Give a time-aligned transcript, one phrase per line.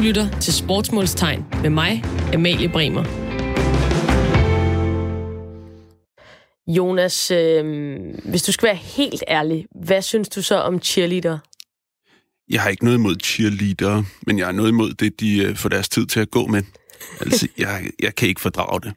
[0.00, 2.04] lytter til Sportsmålstegn med mig,
[2.34, 3.04] Amalie Bremer.
[6.66, 7.64] Jonas, øh,
[8.24, 11.38] hvis du skal være helt ærlig, hvad synes du så om cheerleader?
[12.50, 15.68] Jeg har ikke noget imod cheerleader, men jeg har noget imod det, de øh, får
[15.68, 16.62] deres tid til at gå med.
[17.20, 18.92] Altså, jeg, jeg kan ikke fordrage det.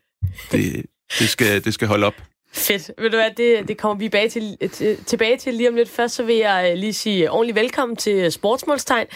[0.52, 0.86] Det,
[1.20, 2.16] det, skal, det skal holde op.
[2.54, 2.92] Fedt.
[2.98, 5.90] Ved du hvad, det, det kommer vi bag til, til, tilbage til lige om lidt.
[5.90, 9.08] Først så vil jeg øh, lige sige ordentligt velkommen til Sportsmålstegn.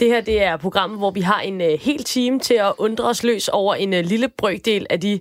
[0.00, 3.04] Det her det er programmet, hvor vi har en uh, hel time til at undre
[3.04, 5.20] os løs over en uh, lille brøkdel af de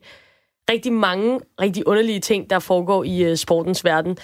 [0.72, 4.18] rigtig mange rigtig underlige ting, der foregår i uh, sportens verden.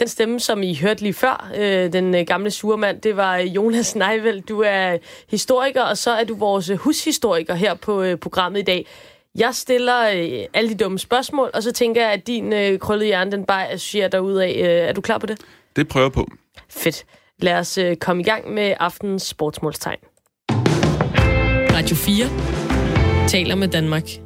[0.00, 3.96] Den stemme, som I hørte lige før, øh, den øh, gamle surmand, det var Jonas
[3.96, 4.42] Neiveld.
[4.42, 4.98] Du er
[5.30, 8.86] historiker, og så er du vores hushistoriker her på øh, programmet i dag.
[9.34, 13.06] Jeg stiller øh, alle de dumme spørgsmål, og så tænker jeg, at din øh, krøllede
[13.06, 14.50] hjerne, den bare associerer ud af.
[14.50, 15.40] Øh, er du klar på det?
[15.76, 16.28] Det prøver på.
[16.68, 17.04] Fedt.
[17.44, 19.98] Lad os øh, komme i gang med aftenens sportsmålstegn.
[21.76, 24.23] Radio 4 taler med Danmark.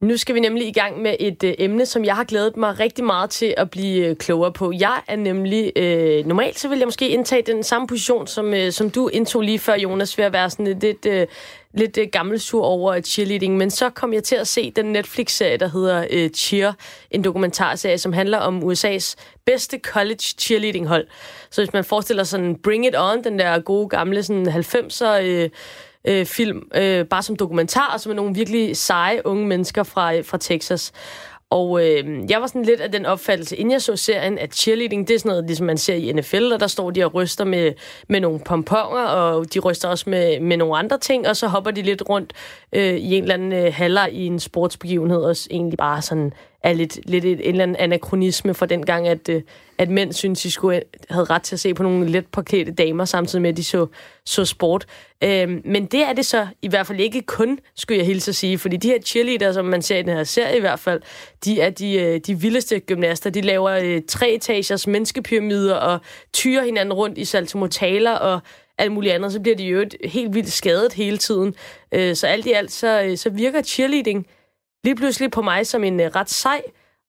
[0.00, 2.80] Nu skal vi nemlig i gang med et øh, emne, som jeg har glædet mig
[2.80, 4.72] rigtig meget til at blive øh, klogere på.
[4.78, 8.72] Jeg er nemlig, øh, normalt så vil jeg måske indtage den samme position, som, øh,
[8.72, 11.26] som du indtog lige før, Jonas, ved at være sådan lidt, øh,
[11.74, 13.56] lidt øh, gammelsur over cheerleading.
[13.56, 16.72] Men så kom jeg til at se den Netflix-serie, der hedder øh, Cheer,
[17.10, 19.14] en dokumentarserie, som handler om USA's
[19.46, 21.06] bedste college cheerleading-hold.
[21.50, 25.20] Så hvis man forestiller sådan Bring It On, den der gode gamle sådan 90'er...
[25.22, 25.50] Øh,
[26.06, 30.24] øh, film, øh, bare som dokumentar, som er nogle virkelig seje unge mennesker fra, øh,
[30.24, 30.92] fra Texas.
[31.50, 35.08] Og øh, jeg var sådan lidt af den opfattelse, inden jeg så serien, at cheerleading,
[35.08, 37.44] det er sådan noget, ligesom man ser i NFL, og der står de og ryster
[37.44, 37.72] med,
[38.08, 41.70] med nogle pomponger, og de ryster også med, med nogle andre ting, og så hopper
[41.70, 42.32] de lidt rundt
[42.72, 46.32] øh, i en eller anden øh, haller i en sportsbegivenhed, og egentlig bare sådan
[46.66, 49.42] er lidt, lidt et, en eller anden anachronisme for den gang, at, øh,
[49.78, 52.70] at mænd synes, de skulle øh, havde ret til at se på nogle let parkerede
[52.72, 53.86] damer, samtidig med, at de så,
[54.24, 54.86] så sport.
[55.24, 58.34] Øhm, men det er det så i hvert fald ikke kun, skulle jeg hilse at
[58.34, 61.00] sige, fordi de her cheerleader, som man ser i den her serie i hvert fald,
[61.44, 63.30] de er de, øh, de vildeste gymnaster.
[63.30, 66.00] De laver øh, tre etagers menneskepyramider og
[66.32, 68.40] tyrer hinanden rundt i saltomotaler og
[68.78, 69.32] alt muligt andet.
[69.32, 71.54] Så bliver de jo helt vildt skadet hele tiden.
[71.92, 74.26] Øh, så alt i alt, så, så virker cheerleading
[74.86, 76.62] lige pludselig på mig som en øh, ret sej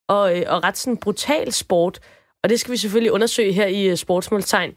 [0.07, 1.99] og, øh, og ret sådan brutal sport.
[2.43, 4.71] Og det skal vi selvfølgelig undersøge her i øh, Sportsmålstegn.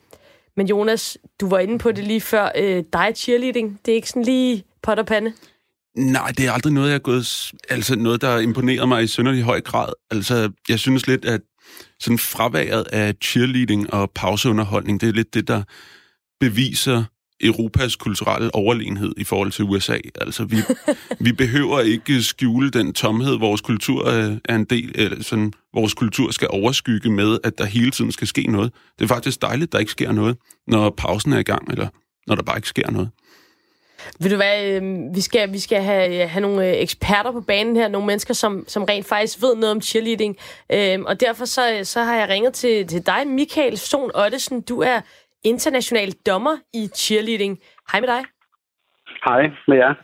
[0.56, 2.50] Men Jonas, du var inde på det lige før.
[2.56, 5.32] Øh, dig cheerleading, det er ikke sådan lige pot og pande?
[5.96, 7.52] Nej, det er aldrig noget, jeg er gået...
[7.68, 9.92] Altså noget, der imponerer mig i sønderlig høj grad.
[10.10, 11.40] Altså, jeg synes lidt, at
[12.00, 15.62] sådan fraværet af cheerleading og pauseunderholdning, det er lidt det, der
[16.40, 17.04] beviser
[17.40, 19.98] Europas kulturelle overlegenhed i forhold til USA.
[20.20, 20.56] Altså, vi,
[21.26, 25.94] vi behøver ikke skjule den tomhed, vores kultur øh, er en del, eller sådan, vores
[25.94, 28.72] kultur skal overskygge med, at der hele tiden skal ske noget.
[28.98, 30.36] Det er faktisk dejligt, at der ikke sker noget,
[30.66, 31.88] når pausen er i gang, eller
[32.26, 33.10] når der bare ikke sker noget.
[34.20, 34.82] Vil du hvad, øh,
[35.14, 38.34] vi skal, vi skal have, øh, have nogle øh, eksperter på banen her, nogle mennesker,
[38.34, 40.36] som, som rent faktisk ved noget om cheerleading.
[40.72, 44.60] Øh, og derfor så, øh, så har jeg ringet til, til dig, Michael Son Ottesen.
[44.60, 45.00] Du er
[45.44, 47.58] international dommer i cheerleading.
[47.92, 48.24] Hej med dig.
[49.24, 49.94] Hej med jer.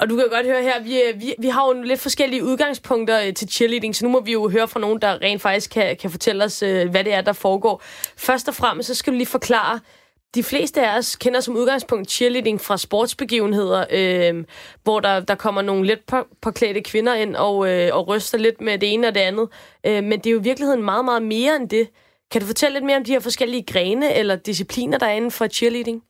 [0.00, 3.34] Og du kan godt høre her, vi, vi, vi har jo lidt forskellige udgangspunkter øh,
[3.34, 6.10] til cheerleading, så nu må vi jo høre fra nogen, der rent faktisk kan, kan
[6.10, 7.82] fortælle os, øh, hvad det er, der foregår.
[8.18, 9.80] Først og fremmest, så skal du lige forklare,
[10.34, 14.44] de fleste af os kender som udgangspunkt cheerleading fra sportsbegivenheder, øh,
[14.82, 16.00] hvor der, der kommer nogle lidt
[16.42, 19.48] påklædte kvinder ind og, øh, og ryster lidt med det ene og det andet.
[19.86, 21.88] Øh, men det er jo i virkeligheden meget, meget mere end det.
[22.30, 25.36] Kan du fortælle lidt mere om de her forskellige grene eller discipliner, der er inden
[25.38, 26.02] for cheerleading?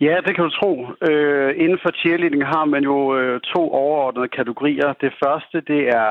[0.00, 0.72] Ja, det kan du tro.
[1.08, 4.92] Øh, inden for cheerleading har man jo øh, to overordnede kategorier.
[4.92, 6.08] Det første, det er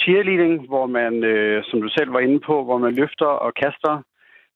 [0.00, 4.02] cheerleading, hvor man, øh, som du selv var inde på, hvor man løfter og kaster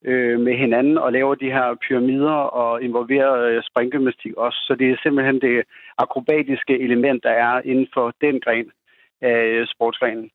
[0.05, 4.59] øh, med hinanden og laver de her pyramider og involverer øh, springgymnastik også.
[4.67, 5.65] Så det er simpelthen det
[5.99, 8.71] akrobatiske element, der er inden for den gren
[9.21, 10.31] af øh, sportsgrenen.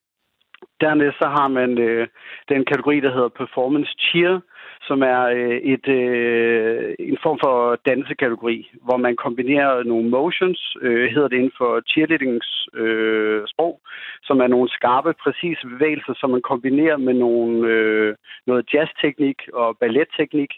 [0.82, 2.08] Dernæst så har man øh,
[2.50, 4.40] den kategori, der hedder Performance Cheer,
[4.88, 11.10] som er øh, et, øh, en form for dansekategori, hvor man kombinerer nogle motions, øh,
[11.14, 13.82] hedder det inden for cheerleadings øh, sprog,
[14.24, 18.16] som er nogle skarpe, præcise bevægelser, som man kombinerer med nogle, øh,
[18.48, 20.52] noget jazzteknik og balletteknik,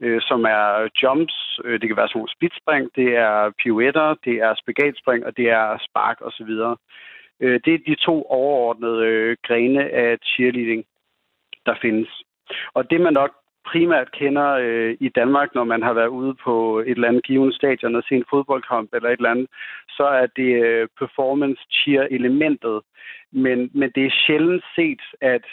[0.00, 4.34] øh, som er jumps, øh, det kan være sådan nogle splitspring, det er pirouetter, det
[4.46, 6.52] er spagatspring, og det er spark osv.
[7.40, 10.84] Øh, det er de to overordnede øh, grene af cheerleading,
[11.66, 12.22] der findes.
[12.74, 13.32] Og det man nok
[13.66, 17.54] primært kender øh, i Danmark, når man har været ude på et eller andet givet
[17.54, 19.48] stadion og set en fodboldkamp eller et eller andet,
[19.88, 22.80] så er det øh, performance cheer-elementet.
[23.32, 25.44] Men, men det er sjældent set, at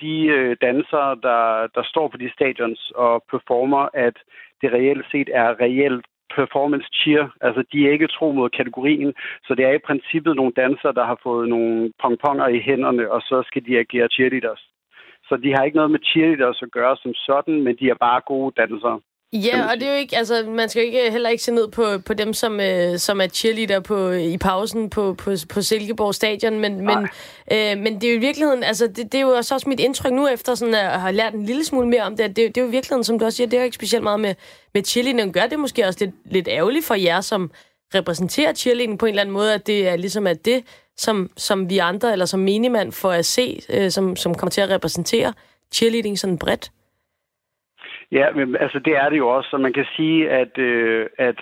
[0.00, 4.16] de øh, dansere, der, der står på de stadions og performer, at
[4.60, 6.06] det reelt set er reelt
[6.36, 7.26] performance cheer.
[7.40, 9.14] Altså, de er ikke tro mod kategorien,
[9.46, 13.20] så det er i princippet nogle dansere, der har fået nogle pongponger i hænderne, og
[13.22, 14.62] så skal de agere cheerleaders.
[15.28, 18.20] Så de har ikke noget med cheerleaders at gøre som sådan, men de er bare
[18.26, 19.00] gode dansere.
[19.32, 21.68] Ja, og det er jo ikke, altså, man skal jo ikke, heller ikke se ned
[21.68, 26.14] på, på dem, som, øh, som er cheerleader på, i pausen på, på, på Silkeborg
[26.14, 26.98] Stadion, men, men,
[27.52, 29.80] øh, men det er jo i virkeligheden, altså, det, det er jo også, også mit
[29.80, 32.56] indtryk nu, efter sådan at have lært en lille smule mere om det, det, det
[32.56, 34.34] er jo i virkeligheden, som du også siger, det er jo ikke specielt meget med,
[34.74, 35.34] med cheerleading.
[35.34, 37.50] Gør det måske også lidt, lidt ærgerligt for jer, som
[37.94, 40.64] repræsenterer cheerleading på en eller anden måde, at det er ligesom at det,
[40.96, 44.60] som, som vi andre, eller som minimand får at se, øh, som, som kommer til
[44.60, 45.32] at repræsentere
[45.72, 46.70] cheerleading sådan bredt?
[48.12, 51.40] Ja, men altså det er det jo også, så man kan sige, at, øh, at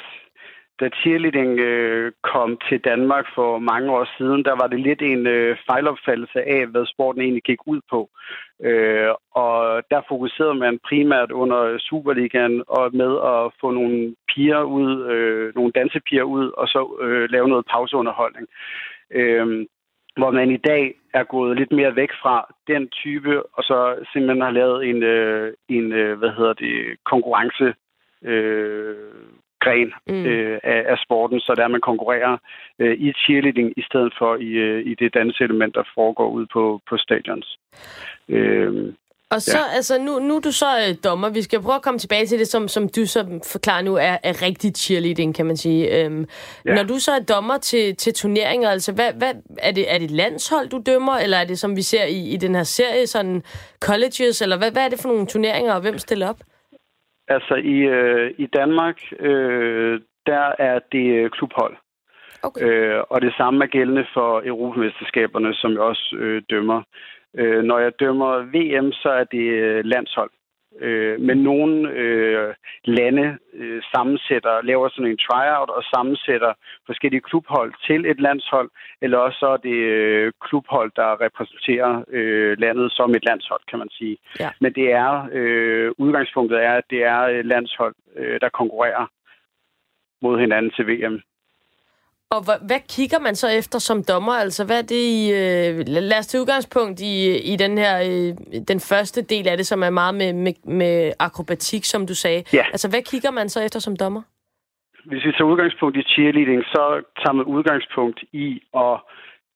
[0.80, 5.26] da cheerleading øh, kom til Danmark for mange år siden, der var det lidt en
[5.26, 8.10] øh, fejlopfattelse af, hvad sporten egentlig gik ud på.
[8.64, 15.10] Øh, og der fokuserede man primært under Superligaen og med at få nogle piger ud,
[15.12, 18.46] øh, nogle dansepiger ud, og så øh, lave noget pauseunderholdning.
[19.10, 19.66] Øh,
[20.16, 24.40] hvor man i dag er gået lidt mere væk fra den type, og så simpelthen
[24.40, 27.74] har lavet en, øh, en øh, hvad hedder det, konkurrence
[28.24, 28.96] øh,
[29.60, 30.24] gren mm.
[30.26, 32.36] øh, af, af sporten, så der man konkurrerer
[32.78, 36.80] øh, i cheerleading i stedet for i, øh, i det danseelement, der foregår ud på,
[36.88, 37.58] på stadions.
[38.28, 38.92] Øh,
[39.30, 39.76] og så, ja.
[39.76, 41.28] altså, nu, nu er du så øh, dommer.
[41.30, 44.16] Vi skal prøve at komme tilbage til det, som, som du så forklarer nu, er,
[44.22, 46.04] er rigtig cheerleading, kan man sige.
[46.04, 46.24] Øhm,
[46.64, 46.74] ja.
[46.74, 50.10] Når du så er dommer til, til turneringer, altså, hvad, hvad, er, det, er det
[50.10, 53.42] landshold, du dømmer, eller er det, som vi ser i, i den her serie, sådan
[53.80, 56.40] colleges, eller hvad, hvad er det for nogle turneringer, og hvem stiller op?
[57.28, 61.76] Altså, i, øh, i Danmark, øh, der er det øh, klubhold.
[62.42, 62.66] Okay.
[62.66, 66.82] Øh, og det samme er gældende for Europamesterskaberne, som jeg også øh, dømmer.
[67.38, 70.30] Øh, når jeg dømmer VM, så er det øh, landshold.
[70.80, 72.54] Øh, men nogle øh,
[72.84, 76.52] lande øh, sammensætter, laver sådan en tryout og sammensætter
[76.86, 78.70] forskellige klubhold til et landshold,
[79.02, 83.78] eller også så er det øh, klubhold, der repræsenterer øh, landet som et landshold, kan
[83.78, 84.16] man sige.
[84.40, 84.50] Ja.
[84.60, 89.06] Men det er øh, udgangspunktet er, at det er landshold, øh, der konkurrerer
[90.22, 91.20] mod hinanden til VM.
[92.34, 94.32] Og hvad, hvad kigger man så efter som dommer?
[94.32, 95.20] Altså, hvad er det i...
[95.40, 95.74] Øh,
[96.10, 97.14] lad os tage udgangspunkt i,
[97.52, 97.94] i den her...
[98.10, 98.30] Øh,
[98.68, 102.42] den første del af det, som er meget med, med, med akrobatik, som du sagde.
[102.52, 102.64] Ja.
[102.74, 104.22] Altså, hvad kigger man så efter som dommer?
[105.04, 108.96] Hvis vi tager udgangspunkt i cheerleading, så tager man udgangspunkt i at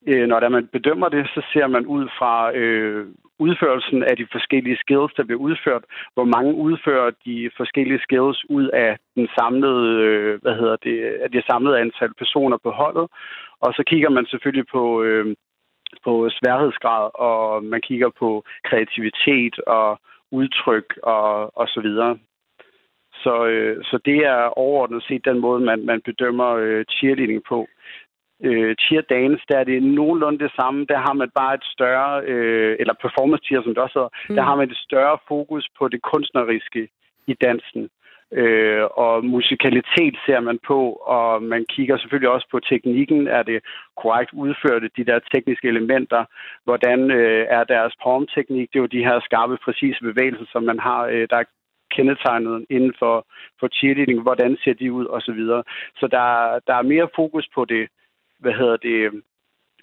[0.06, 3.06] øh, når der man bedømmer det, så ser man ud fra øh,
[3.38, 5.84] udførelsen af de forskellige skills, der bliver udført.
[6.14, 11.30] Hvor mange udfører de forskellige skills ud af den samlede, øh, hvad hedder det, af
[11.30, 13.06] det samlede antal personer på holdet.
[13.60, 15.36] Og så kigger man selvfølgelig på, øh,
[16.04, 20.00] på sværhedsgrad, og man kigger på kreativitet og
[20.30, 22.18] udtryk og, og så videre.
[23.22, 27.66] Så, øh, så det er overordnet set den måde, man, man bedømmer øh, cheerleading på
[28.48, 30.86] øh, tier dance, der er det nogenlunde det samme.
[30.92, 34.34] Der har man bare et større, øh, eller performance tier, som det også hedder, mm.
[34.36, 36.88] der har man et større fokus på det kunstneriske
[37.26, 37.88] i dansen.
[38.32, 43.28] Øh, og musikalitet ser man på, og man kigger selvfølgelig også på teknikken.
[43.28, 43.58] Er det
[43.96, 46.24] korrekt udført, de der tekniske elementer?
[46.64, 48.68] Hvordan øh, er deres formteknik?
[48.72, 51.44] Det er jo de her skarpe, præcise bevægelser, som man har, øh, der er
[51.90, 53.26] kendetegnet inden for,
[53.60, 54.22] for cheerleading.
[54.22, 55.62] Hvordan ser de ud, og så videre.
[56.00, 56.26] Så der,
[56.66, 57.88] der er mere fokus på det
[58.38, 59.22] hvad hedder det,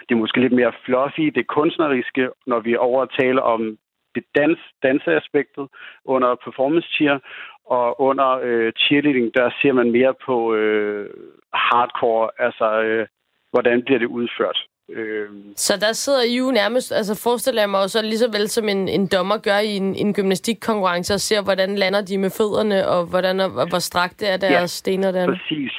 [0.10, 3.78] det er måske lidt mere fluffy, det kunstneriske, når vi over taler om
[4.16, 5.68] det dans, danseaspektet
[6.06, 7.20] under performance cheer,
[7.66, 11.10] og under øh, cheerleading, der ser man mere på øh,
[11.54, 13.08] hardcore, altså øh,
[13.52, 14.60] hvordan bliver det udført.
[14.90, 15.30] Øh.
[15.56, 18.70] Så der sidder I jo nærmest, altså forestiller jeg mig også lige så vel som
[18.70, 22.88] en, en dommer gør i en, en gymnastikkonkurrence og ser, hvordan lander de med fødderne,
[22.88, 25.26] og hvordan og, hvor strakte er deres ja, stener der.
[25.26, 25.72] præcis.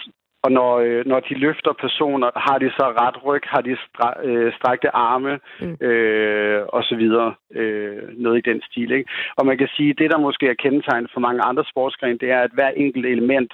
[0.45, 4.09] Og når, øh, når de løfter personer, har de så ret ryg, har de stra,
[4.25, 5.87] øh, strakte arme mm.
[5.87, 7.35] øh, og så videre.
[7.55, 8.91] Øh, noget i den stil.
[8.93, 9.11] Ikke?
[9.37, 12.41] Og man kan sige, det der måske er kendetegnet for mange andre sportsgrene, det er,
[12.41, 13.53] at hver enkelt element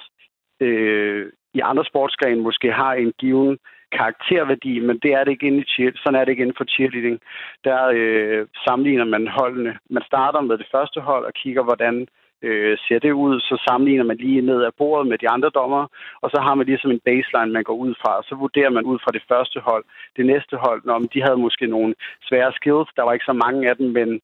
[0.59, 3.57] øh, i andre sportsgrene måske har en given
[3.91, 6.65] karakterværdi, men det er det ikke inde i cheer, sådan er det ikke inden for
[6.73, 7.19] cheerleading.
[7.63, 9.77] Der øh, sammenligner man holdene.
[9.89, 12.07] Man starter med det første hold og kigger, hvordan øh,
[12.41, 15.83] øh, ser det ud, så sammenligner man lige ned ad bordet med de andre dommer,
[16.21, 18.83] og så har man ligesom en baseline, man går ud fra, og så vurderer man
[18.83, 19.83] ud fra det første hold.
[20.17, 21.95] Det næste hold, når de havde måske nogle
[22.27, 24.21] svære skills, der var ikke så mange af dem, men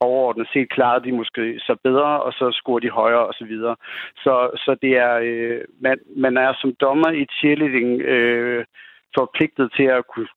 [0.00, 3.52] overordnet set klarede de måske så bedre, og så scorer de højere osv.
[3.56, 3.74] Så,
[4.24, 8.64] så, så det er, øh, man, man er som dommer i cheerleading øh,
[9.18, 10.28] forpligtet til at kunne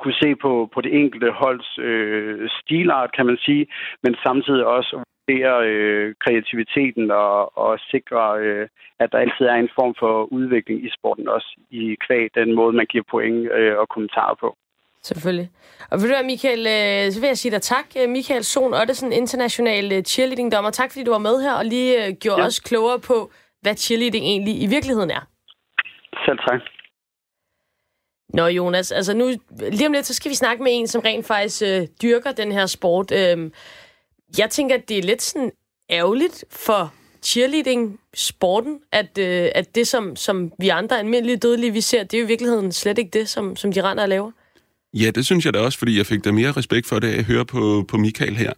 [0.00, 3.66] kunne se på, på det enkelte holds øh, stilart, kan man sige,
[4.02, 9.74] men samtidig også stimulere øh, kreativiteten og, og sikre, øh, at der altid er en
[9.78, 13.88] form for udvikling i sporten, også i kvæg den måde, man giver point øh, og
[13.88, 14.56] kommentarer på.
[15.02, 15.50] Selvfølgelig.
[15.90, 17.86] Og vil du være, Michael, øh, så vil jeg sige dig tak.
[17.98, 20.70] Øh, Michael Sohn Ottesen, international øh, cheerleading-dommer.
[20.70, 22.46] Tak, fordi du var med her og lige gjorde ja.
[22.46, 23.30] os klogere på,
[23.62, 25.22] hvad cheerleading egentlig i virkeligheden er.
[26.26, 26.60] Selv tak.
[28.28, 29.26] Nå, Jonas, altså nu,
[29.72, 32.52] lige om lidt, så skal vi snakke med en, som rent faktisk øh, dyrker den
[32.52, 33.12] her sport.
[33.12, 33.52] Øhm,
[34.38, 35.50] jeg tænker, at det er lidt sådan
[35.90, 42.02] ærgerligt for cheerleading-sporten, at, øh, at det, som, som vi andre almindelige dødelige, vi ser,
[42.02, 44.30] det er jo i virkeligheden slet ikke det, som, som de render og laver.
[44.94, 47.24] Ja, det synes jeg da også, fordi jeg fik da mere respekt for det at
[47.24, 48.52] høre på, på Michael her.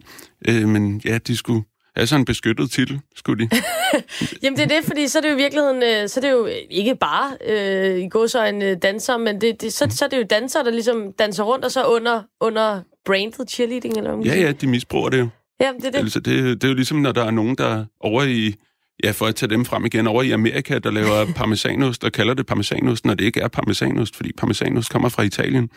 [0.47, 1.63] Øh, men ja, de skulle
[1.95, 3.49] have sådan en beskyttet titel, skulle de.
[4.43, 6.31] Jamen det er det, fordi så er det jo i virkeligheden, øh, så er det
[6.31, 10.17] jo ikke bare øh, i godsøjne øh, danser, men det, det, så, så er det
[10.17, 14.41] jo dansere, der ligesom danser rundt, og så under, under brandet cheerleading, eller hvad Ja,
[14.41, 15.27] ja, de misbruger det jo.
[15.59, 15.99] Ja, det er det.
[15.99, 18.55] Altså, det, det er jo ligesom, når der er nogen, der over i
[19.03, 22.33] ja, for at tage dem frem igen, over i Amerika, der laver parmesanost og kalder
[22.33, 25.69] det parmesanost, når det ikke er parmesanost, fordi parmesanost kommer fra Italien.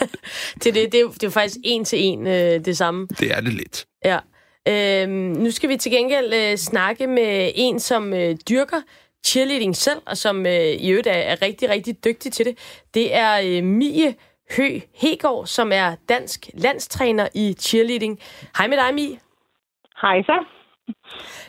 [0.64, 3.06] det, det, det, er jo, det er jo faktisk en til en øh, det samme.
[3.20, 3.86] Det er det lidt.
[4.04, 4.18] Ja.
[4.68, 8.80] Øhm, nu skal vi til gengæld øh, snakke med en, som øh, dyrker
[9.26, 12.58] cheerleading selv, og som øh, i øvrigt er, er rigtig, rigtig dygtig til det.
[12.94, 14.14] Det er øh, Mie
[14.56, 18.18] Hø Hegård, som er dansk landstræner i cheerleading.
[18.58, 19.18] Hej med dig, Mie.
[20.02, 20.44] Hej så.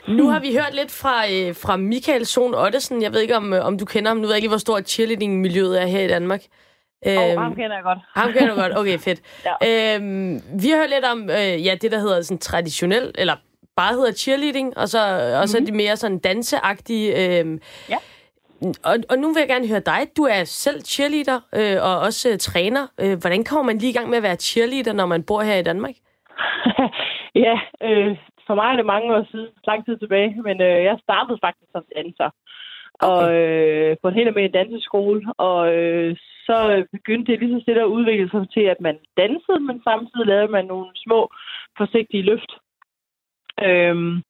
[0.08, 3.02] Nu har vi hørt lidt fra, øh, fra Michael Sohn Ottesen.
[3.02, 4.18] Jeg ved ikke, om, øh, om du kender ham.
[4.18, 6.42] Nu ved jeg ikke, hvor stort cheerleading-miljøet er her i Danmark.
[7.08, 8.00] Øhm, oh, ham kender jeg godt.
[8.16, 8.78] Ham kender du godt.
[8.78, 9.22] Okay, fedt.
[9.62, 9.96] ja.
[9.96, 13.36] øhm, vi har hørt lidt om øh, ja, det, der hedder sådan traditionel, eller
[13.76, 15.42] bare hedder cheerleading, og så, mm-hmm.
[15.42, 17.40] og så er de mere sådan danseagtige.
[17.40, 17.98] Øh, ja.
[18.62, 20.02] Og, og nu vil jeg gerne høre dig.
[20.18, 22.84] Du er selv cheerleader øh, og også øh, træner.
[23.02, 25.58] Øh, hvordan kommer man lige i gang med at være cheerleader, når man bor her
[25.60, 25.96] i Danmark?
[27.46, 27.56] ja,
[27.88, 31.40] øh, for mig er det mange år siden, lang tid tilbage, men øh, jeg startede
[31.46, 32.30] faktisk som danser.
[33.00, 33.10] Okay.
[33.10, 36.16] Og øh, på en helt almindelig danseskole, og øh,
[36.48, 36.58] så
[36.92, 40.52] begyndte det lige så stille at udvikle sig til, at man dansede, men samtidig lavede
[40.52, 41.20] man nogle små,
[41.78, 42.52] forsigtige løft.
[43.64, 44.24] Øhm,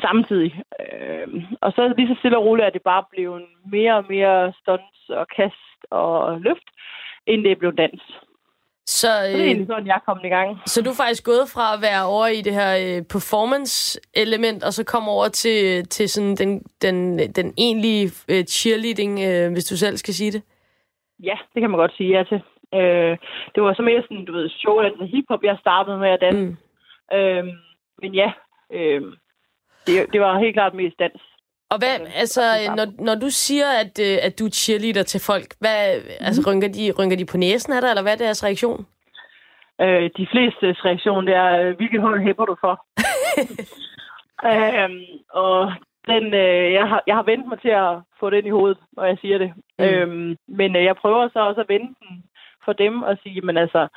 [0.00, 0.62] samtidig.
[0.80, 3.40] Øhm, og så lige så stille og roligt, at det bare blev
[3.72, 6.68] mere og mere stunts og kast og løft,
[7.26, 8.02] end det blev dans.
[8.88, 10.58] Så, øh, det er egentlig sådan, jeg er kommet i gang.
[10.66, 14.72] Så du er faktisk gået fra at være over i det her øh, performance-element, og
[14.72, 19.76] så kom over til, til sådan den, den, den egentlige øh, cheerleading, øh, hvis du
[19.76, 20.42] selv skal sige det?
[21.22, 22.40] Ja, det kan man godt sige ja til.
[22.74, 23.16] Øh,
[23.54, 26.56] det var så mere sådan, du ved, show og hiphop, jeg startede med at danse.
[27.12, 27.16] Mm.
[27.16, 27.44] Øh,
[28.02, 28.32] men ja,
[28.72, 29.02] øh,
[29.86, 31.22] det, det var helt klart mest dans.
[31.70, 32.40] Og hvad, altså,
[32.76, 36.26] når, når du siger, at, øh, at du er cheerleader til folk, hvad, mm.
[36.26, 36.48] altså, mhm.
[36.48, 38.86] rynker de, rynker de på næsen af dig, eller hvad er deres reaktion?
[39.80, 42.74] Øh, de fleste reaktion, det er, øh, hvilket hold hæpper du for?
[44.50, 44.90] øh,
[45.30, 45.72] og
[46.06, 49.04] den, øh, jeg, har, jeg har vendt mig til at få den i hovedet, når
[49.04, 49.52] jeg siger det.
[49.78, 49.84] Mm.
[49.84, 52.24] Øh, men øh, jeg prøver så også at vende den
[52.64, 53.88] for dem og sige, men altså,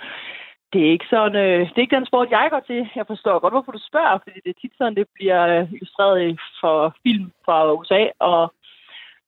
[0.74, 2.90] det er ikke sådan, øh, det er ikke den sport, jeg går til.
[2.96, 6.40] Jeg forstår godt, hvorfor du spørger, fordi det er tit sådan, det bliver øh, illustreret
[6.62, 8.02] for film fra USA.
[8.20, 8.54] Og,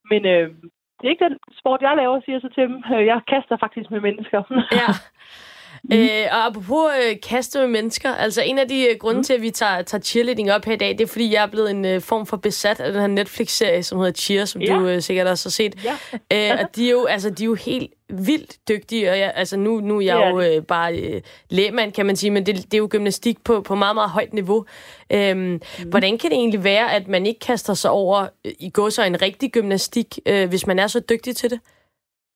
[0.10, 0.50] men øh,
[0.98, 2.84] det er ikke den sport, jeg laver, siger jeg så til dem.
[2.94, 4.42] Øh, jeg kaster faktisk med mennesker.
[4.82, 4.88] ja.
[5.84, 5.98] Mm.
[5.98, 9.24] Øh, og apropos øh, kaste med mennesker, altså en af de øh, grunde mm.
[9.24, 11.48] til, at vi tager, tager cheerleading op her i dag, det er, fordi jeg er
[11.48, 14.76] blevet en øh, form for besat af den her Netflix-serie, som hedder Cheer, som ja.
[14.76, 15.86] du øh, sikkert også har set.
[15.86, 16.54] Ja.
[16.54, 19.58] øh, og de er, jo, altså, de er jo helt vildt dygtige, og jeg, altså,
[19.58, 20.30] nu, nu er jeg ja.
[20.30, 23.62] jo øh, bare øh, lægmand, kan man sige, men det, det er jo gymnastik på,
[23.62, 24.66] på meget, meget højt niveau.
[25.14, 25.60] Øhm, mm.
[25.90, 29.04] Hvordan kan det egentlig være, at man ikke kaster sig over øh, i går så
[29.04, 31.60] en rigtig gymnastik, øh, hvis man er så dygtig til det?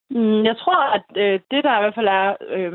[0.10, 2.36] Mm, jeg tror, at øh, det der i hvert fald er...
[2.56, 2.74] Øh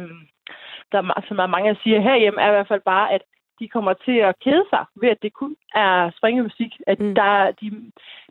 [0.93, 3.23] der, som er mange der siger herhjemme, er i hvert fald bare, at
[3.61, 6.73] de kommer til at kede sig ved, at det kun er springemusik.
[6.87, 7.15] At mm.
[7.15, 7.67] der, de,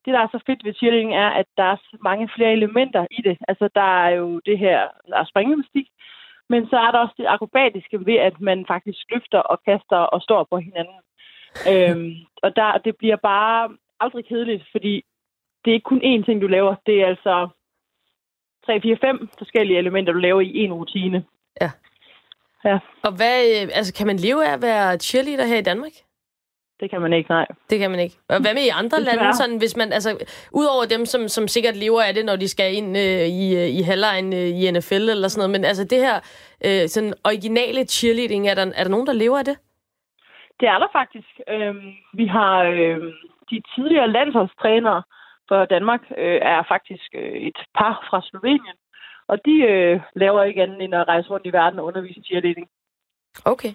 [0.03, 1.77] det, der er så fedt ved cheerleading, er, at der er
[2.09, 3.37] mange flere elementer i det.
[3.47, 5.87] Altså, der er jo det her, der er springemusik,
[6.49, 10.21] men så er der også det akrobatiske ved, at man faktisk løfter og kaster og
[10.21, 10.99] står på hinanden.
[11.71, 12.11] øhm,
[12.43, 15.03] og der, det bliver bare aldrig kedeligt, fordi
[15.65, 16.75] det er ikke kun én ting, du laver.
[16.85, 17.47] Det er altså
[18.65, 21.25] 3, 4, 5 forskellige elementer, du laver i en rutine.
[21.61, 21.71] Ja.
[22.65, 22.79] Ja.
[23.03, 25.91] Og hvad, øh, altså, kan man leve af at være cheerleader her i Danmark?
[26.79, 27.45] Det kan man ikke, nej.
[27.69, 28.15] Det kan man ikke.
[28.29, 30.09] Og hvad med i andre lande, sådan, hvis man, altså,
[30.51, 33.67] udover dem, som, som sikkert lever af det, når de skal ind øh, i, øh,
[33.79, 36.15] i halvlejen øh, i NFL eller sådan noget, men altså det her
[36.67, 39.57] øh, sådan originale cheerleading, er der, er der nogen, der lever af det?
[40.59, 41.31] Det er der faktisk.
[41.49, 42.99] Øhm, vi har øh,
[43.51, 45.03] de tidligere landsholdstrænere
[45.47, 48.77] for Danmark, øh, er faktisk øh, et par fra Slovenien,
[49.29, 52.67] og de øh, laver ikke andet end at rejse rundt i verden og undervise cheerleading.
[53.45, 53.73] Okay.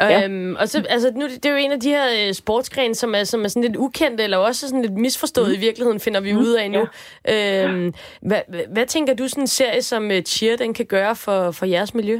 [0.00, 0.24] Ja.
[0.24, 3.14] Øhm, og så, altså, nu, det er jo en af de her øh, sportsgrene, som
[3.14, 5.54] er, som er sådan lidt ukendte, eller også sådan lidt misforstået mm.
[5.54, 6.38] i virkeligheden, finder vi mm.
[6.38, 6.82] ud af nu.
[7.26, 7.64] Ja.
[7.64, 7.92] Øhm,
[8.28, 8.42] hvad,
[8.74, 11.94] hvad tænker du, sådan en serie som uh, Cheer, den kan gøre for, for jeres
[11.94, 12.18] miljø?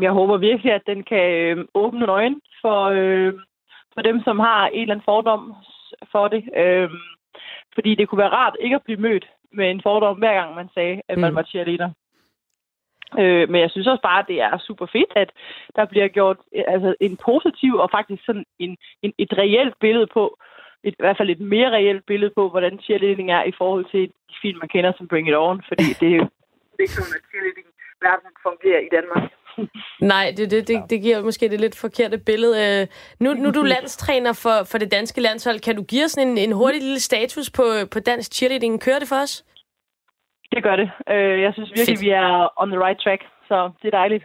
[0.00, 3.32] Jeg håber virkelig, at den kan øh, åbne øjne for, øh,
[3.94, 5.54] for dem, som har en eller anden fordom
[6.12, 6.42] for det.
[6.56, 6.90] Øh,
[7.74, 10.68] fordi det kunne være rart ikke at blive mødt med en fordom, hver gang man
[10.74, 11.36] sagde, at man mm.
[11.36, 11.90] var cheerleader.
[13.18, 15.30] Øh, men jeg synes også bare, at det er super fedt, at
[15.76, 20.38] der bliver gjort altså, en positiv og faktisk sådan en, en, et reelt billede på,
[20.84, 24.02] et, i hvert fald et mere reelt billede på, hvordan cheerleading er i forhold til
[24.30, 26.28] de film, man kender som Bring It On, fordi det er jo
[26.80, 27.66] ikke sådan, at cheerleading
[28.06, 29.24] verden fungerer i Danmark.
[30.00, 32.80] Nej, det, det, det, det giver måske det lidt forkerte billede.
[32.80, 32.86] Øh,
[33.20, 35.60] nu, nu er du landstræner for, for det danske landshold.
[35.60, 38.80] Kan du give os en, en hurtig lille status på, på dansk cheerleading?
[38.80, 39.44] Kører det for os?
[40.52, 40.90] Det gør det.
[41.10, 42.04] Øh, jeg synes virkelig, Fedt.
[42.04, 44.24] vi er on the right track, så det er dejligt.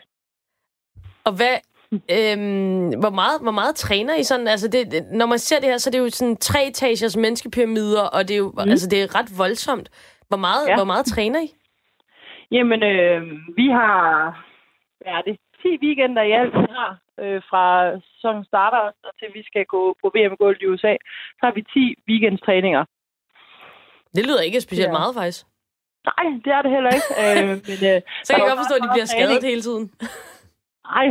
[1.26, 1.58] Og hvad,
[1.92, 4.48] Øhm, hvor, meget, hvor meget træner I sådan?
[4.48, 8.02] Altså det, når man ser det her, så er det jo sådan tre etagers menneskepyramider,
[8.02, 8.60] og det er jo mm.
[8.60, 9.90] altså, det er ret voldsomt.
[10.28, 10.76] Hvor meget, ja.
[10.76, 11.48] hvor meget træner I?
[12.52, 13.22] Jamen, øh,
[13.56, 14.46] vi har
[15.06, 16.92] er det, 10 weekender i alt, vi har,
[17.24, 17.66] øh, fra
[18.12, 20.94] sæsonen starter og til vi skal gå på VM-gulv i USA.
[21.38, 22.84] Så har vi 10 weekendstræninger.
[24.16, 24.98] Det lyder ikke specielt ja.
[25.00, 25.46] meget, faktisk.
[26.10, 27.10] Nej, det er det heller ikke.
[27.24, 29.26] øh, men, øh, så kan jeg godt forstå, at de bliver træning.
[29.28, 29.86] skadet hele tiden.
[30.94, 31.08] Nej,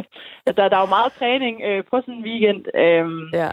[0.47, 2.63] der, der er jo meget træning øh, på sådan en weekend.
[2.83, 3.07] Øh,
[3.41, 3.51] ja.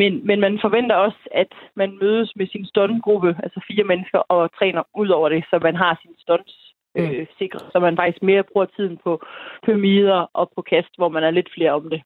[0.00, 4.50] Men, men man forventer også, at man mødes med sin stuntgruppe, altså fire mennesker, og
[4.58, 6.67] træner ud over det, så man har sin stunts.
[6.98, 9.20] Øh, sikre, så man faktisk mere bruger tiden på
[9.64, 12.02] pyramider og på kast, hvor man er lidt flere om det.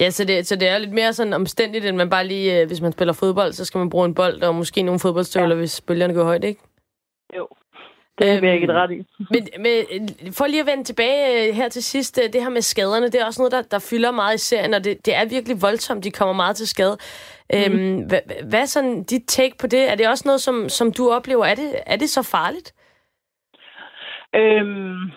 [0.00, 2.66] Ja, så det, så det er lidt mere sådan omstændigt, end man bare lige, øh,
[2.66, 5.58] hvis man spiller fodbold, så skal man bruge en bold og måske nogle fodboldstøvler, ja.
[5.58, 6.60] hvis bølgerne går højt, ikke?
[7.36, 7.48] Jo,
[8.18, 9.06] det er jeg ikke ret i.
[9.34, 12.60] men, men for lige at vende tilbage øh, her til sidst, øh, det her med
[12.60, 15.24] skaderne, det er også noget, der, der fylder meget i serien, og det, det er
[15.24, 16.96] virkelig voldsomt, de kommer meget til skade.
[17.52, 17.58] Mm.
[17.58, 19.90] Øhm, hvad, hvad er sådan dit take på det?
[19.90, 21.44] Er det også noget, som, som du oplever?
[21.44, 22.74] Er det, er det så farligt?
[24.34, 25.10] Øhm,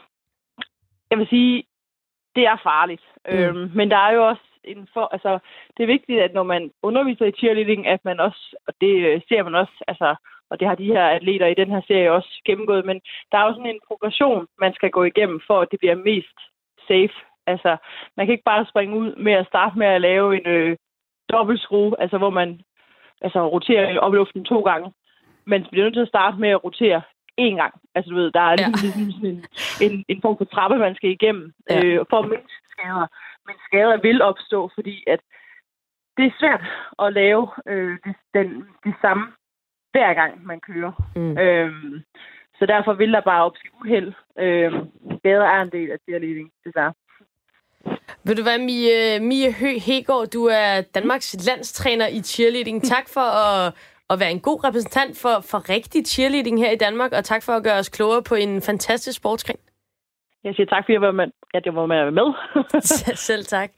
[1.09, 1.63] jeg vil sige,
[2.35, 3.03] det er farligt.
[3.29, 3.37] Mm.
[3.37, 5.39] Øhm, men der er jo også en for, altså,
[5.77, 9.21] det er vigtigt, at når man underviser i cheerleading, at man også, og det øh,
[9.29, 10.15] ser man også, altså,
[10.49, 13.01] og det har de her atleter i den her serie også gennemgået, men
[13.31, 16.37] der er jo sådan en progression, man skal gå igennem, for at det bliver mest
[16.87, 17.17] safe.
[17.47, 17.77] Altså,
[18.17, 20.77] man kan ikke bare springe ud med at starte med at lave en øh,
[21.29, 22.61] dobbeltskrue, altså hvor man
[23.21, 24.93] altså, roterer op i luften to gange.
[25.45, 27.01] Man bliver nødt til at starte med at rotere
[27.37, 27.73] én gang.
[27.95, 28.67] Altså, du ved, der er ja.
[28.67, 29.45] ligesom sådan en,
[29.81, 31.85] en, en form for trappe, man skal igennem ja.
[31.85, 33.07] øh, for at mindske skader.
[33.47, 35.19] Men skader vil opstå, fordi at
[36.17, 36.63] det er svært
[37.03, 38.47] at lave øh, det, den,
[38.83, 39.25] det samme
[39.91, 40.91] hver gang, man kører.
[41.15, 41.37] Mm.
[41.37, 42.03] Øhm,
[42.59, 44.13] så derfor vil der bare opske uheld.
[44.39, 46.93] Øhm, skader er en del af cheerleading, desværre.
[48.23, 50.27] Vil du være Mie, Mie Hø Hegård?
[50.27, 52.83] Du er Danmarks landstræner i cheerleading.
[52.83, 53.73] Tak for at
[54.09, 57.53] at være en god repræsentant for, for rigtig cheerleading her i Danmark, og tak for
[57.53, 59.59] at gøre os klogere på en fantastisk sportsgren.
[60.43, 61.25] Jeg siger tak, for at jeg var med.
[61.53, 62.33] At jeg var med.
[63.27, 63.71] Selv tak.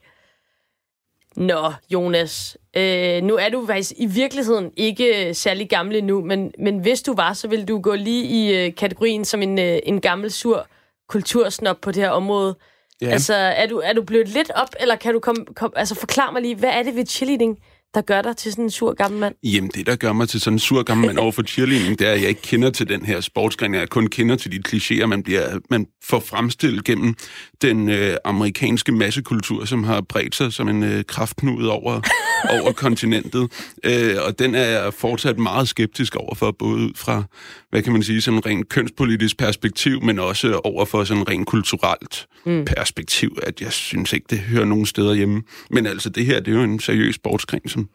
[1.36, 6.78] Nå, Jonas, øh, nu er du faktisk i virkeligheden ikke særlig gammel nu, men, men
[6.78, 10.00] hvis du var, så ville du gå lige i øh, kategorien som en, øh, en
[10.00, 10.66] gammel sur
[11.08, 12.56] kultursnop på det her område.
[13.00, 13.06] Ja.
[13.06, 16.32] Altså, er du, er du blevet lidt op, eller kan du komme, kom, altså forklare
[16.32, 17.58] mig lige, hvad er det ved cheerleading,
[17.94, 19.34] der gør dig til sådan en sur gammel mand?
[19.42, 22.12] Jamen, det, der gør mig til sådan en sur gammel mand overfor cheerleading, det er,
[22.12, 23.74] at jeg ikke kender til den her sportsgren.
[23.74, 27.14] Jeg kun kender til de klichéer, man, bliver, man får fremstillet gennem
[27.62, 32.00] den øh, amerikanske massekultur, som har bredt sig som en øh, kraftknud over,
[32.60, 33.48] over kontinentet.
[33.84, 37.22] Øh, og den er jeg fortsat meget skeptisk over for, både ud fra,
[37.70, 41.28] hvad kan man sige, sådan en rent kønspolitisk perspektiv, men også over for sådan en
[41.28, 42.64] rent kulturelt mm.
[42.64, 45.42] perspektiv, at jeg synes ikke, det hører nogen steder hjemme.
[45.70, 47.88] Men altså, det her, det er jo en seriøs sportsgren, som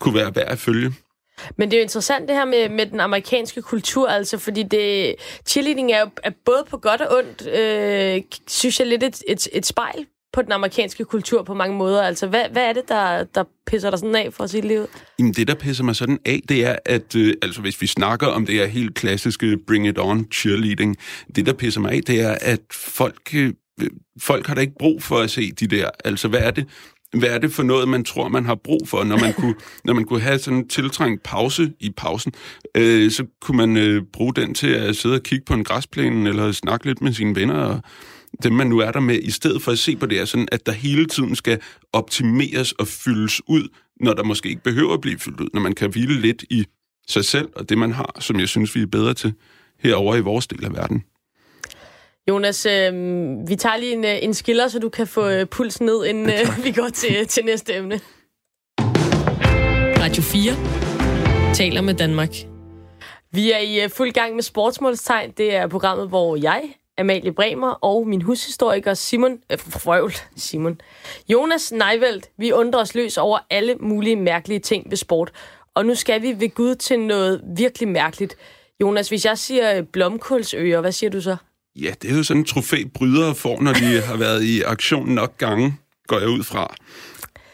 [0.00, 0.92] kunne være værd at følge.
[1.56, 5.14] Men det er jo interessant det her med, med den amerikanske kultur, altså, fordi det,
[5.46, 9.48] cheerleading er jo er både på godt og ondt, øh, synes jeg lidt et, et,
[9.52, 12.02] et spejl på den amerikanske kultur på mange måder.
[12.02, 14.86] Altså, hvad, hvad er det, der, der pisser dig sådan af for sit liv?
[15.18, 18.26] Jamen, det, der pisser mig sådan af, det er, at øh, altså, hvis vi snakker
[18.26, 20.96] om det her helt klassiske bring it on cheerleading,
[21.36, 23.52] det, der pisser mig af, det er, at folk, øh,
[24.20, 25.90] folk har da ikke brug for at se de der.
[26.04, 26.66] Altså, hvad er det?
[27.18, 29.94] Hvad er det for noget, man tror, man har brug for, når man kunne, når
[29.94, 32.32] man kunne have sådan en tiltrængt pause i pausen,
[32.76, 36.28] øh, så kunne man øh, bruge den til at sidde og kigge på en græsplæne,
[36.28, 37.80] eller snakke lidt med sine venner, og
[38.42, 40.48] dem man nu er der med, i stedet for at se på det her, sådan
[40.52, 41.60] at der hele tiden skal
[41.92, 43.68] optimeres og fyldes ud,
[44.00, 46.64] når der måske ikke behøver at blive fyldt ud, når man kan hvile lidt i
[47.08, 49.34] sig selv og det, man har, som jeg synes, vi er bedre til
[49.78, 51.04] herover i vores del af verden.
[52.28, 52.92] Jonas, øh,
[53.48, 56.30] vi tager lige en, øh, en skiller, så du kan få øh, pulsen ned, inden
[56.30, 58.00] øh, vi går til, til næste emne.
[60.02, 62.30] Radio 4 taler med Danmark.
[63.30, 65.30] Vi er i uh, fuld gang med sportsmålstegn.
[65.30, 66.62] Det er programmet, hvor jeg,
[66.98, 70.80] Amalie Bremer og min hushistoriker Simon, øh, frøvl, Simon,
[71.28, 75.32] Jonas Neivelt, vi undrer os løs over alle mulige mærkelige ting ved sport.
[75.74, 78.36] Og nu skal vi ved Gud til noget virkelig mærkeligt.
[78.80, 81.36] Jonas, hvis jeg siger øh, blomkålsøer, hvad siger du så?
[81.76, 85.08] Ja, det er jo sådan en trofæ, brydere får, når de har været i aktion
[85.08, 85.74] nok gange,
[86.06, 86.74] går jeg ud fra.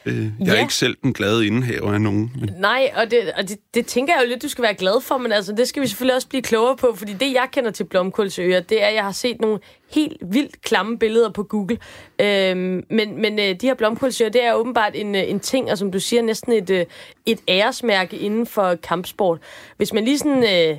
[0.06, 0.54] Øh, jeg ja.
[0.54, 2.32] er ikke selv den glade indehaver af nogen.
[2.40, 2.50] Men...
[2.58, 5.18] Nej, og, det, og det, det tænker jeg jo lidt, du skal være glad for,
[5.18, 7.84] men altså, det skal vi selvfølgelig også blive klogere på, fordi det, jeg kender til
[7.84, 9.58] blomkålsøer, det er, at jeg har set nogle
[9.94, 11.78] helt vildt klamme billeder på Google.
[12.20, 15.78] Øhm, men men øh, de her blomkålsøer, det er åbenbart en, øh, en ting, og
[15.78, 16.86] som du siger, næsten et, øh,
[17.26, 19.38] et æresmærke inden for kampsport.
[19.76, 20.70] Hvis man lige sådan...
[20.72, 20.78] Øh,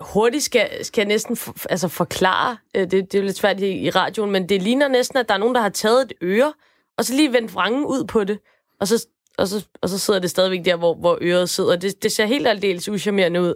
[0.00, 3.60] hurtigt skal, skal jeg næsten for, altså forklare, øh, det, det er jo lidt svært
[3.60, 6.12] i, i radioen, men det ligner næsten, at der er nogen, der har taget et
[6.22, 6.52] øre,
[6.98, 8.38] og så lige vendt vrangen ud på det,
[8.80, 9.06] og så,
[9.38, 11.76] og så, og så sidder det stadigvæk der, hvor, hvor øret sidder.
[11.76, 13.54] Det, det ser helt aldeles uschammerende ud.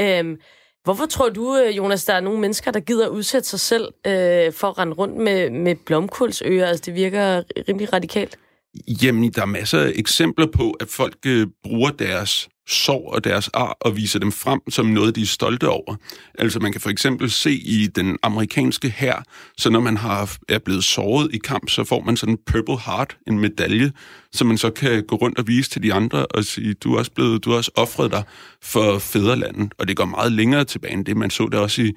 [0.00, 0.36] Øhm,
[0.84, 4.52] hvorfor tror du, øh, Jonas, der er nogle mennesker, der gider udsætte sig selv øh,
[4.52, 6.66] for at rende rundt med, med blomkålsører?
[6.66, 8.38] Altså, det virker rimelig radikalt.
[9.02, 13.48] Jamen, der er masser af eksempler på, at folk øh, bruger deres sorg og deres
[13.48, 15.96] ar og viser dem frem som noget, de er stolte over.
[16.38, 19.24] Altså man kan for eksempel se i den amerikanske hær,
[19.56, 22.78] så når man har, er blevet såret i kamp, så får man sådan en Purple
[22.78, 23.92] Heart, en medalje,
[24.32, 26.98] som man så kan gå rundt og vise til de andre og sige, du er
[26.98, 28.22] også, blevet, du har også offret dig
[28.62, 29.72] for fædrelandet.
[29.78, 31.16] Og det går meget længere tilbage end det.
[31.16, 31.92] Man så det også i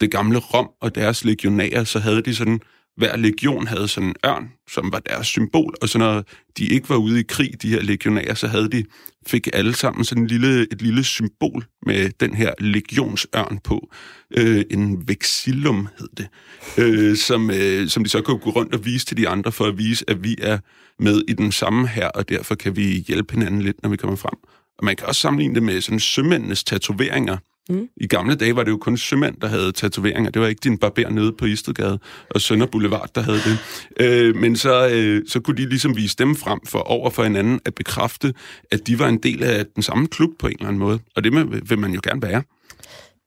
[0.00, 2.60] det gamle Rom og deres legionærer, så havde de sådan
[2.96, 6.24] hver legion havde sådan en ørn, som var deres symbol, og så når
[6.58, 8.84] de ikke var ude i krig, de her legionærer, så havde de,
[9.26, 13.90] fik alle sammen sådan en lille, et lille symbol med den her legionsørn på.
[14.36, 16.28] Øh, en vexillum hed det,
[16.78, 19.64] øh, som, øh, som de så kunne gå rundt og vise til de andre, for
[19.64, 20.58] at vise, at vi er
[20.98, 24.16] med i den samme her, og derfor kan vi hjælpe hinanden lidt, når vi kommer
[24.16, 24.38] frem.
[24.78, 27.36] Og man kan også sammenligne det med sådan sømændenes tatoveringer,
[27.68, 27.88] Mm.
[27.96, 30.30] I gamle dage var det jo kun sømænd, der havde tatoveringer.
[30.30, 31.98] Det var ikke din barber nede på Istedgade
[32.30, 33.58] og Sønder Boulevard, der havde det.
[34.00, 37.60] Øh, men så, øh, så kunne de ligesom vise dem frem for over for hinanden
[37.64, 38.34] at bekræfte,
[38.70, 40.98] at de var en del af den samme klub på en eller anden måde.
[41.16, 41.32] Og det
[41.70, 42.42] vil man jo gerne være.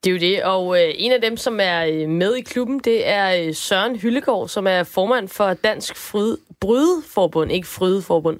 [0.03, 2.79] Det er jo det, og øh, en af dem, som er øh, med i klubben,
[2.79, 8.39] det er øh, Søren Hyllegård, som er formand for Dansk Fryd, Brydeforbund, ikke Frydeforbund.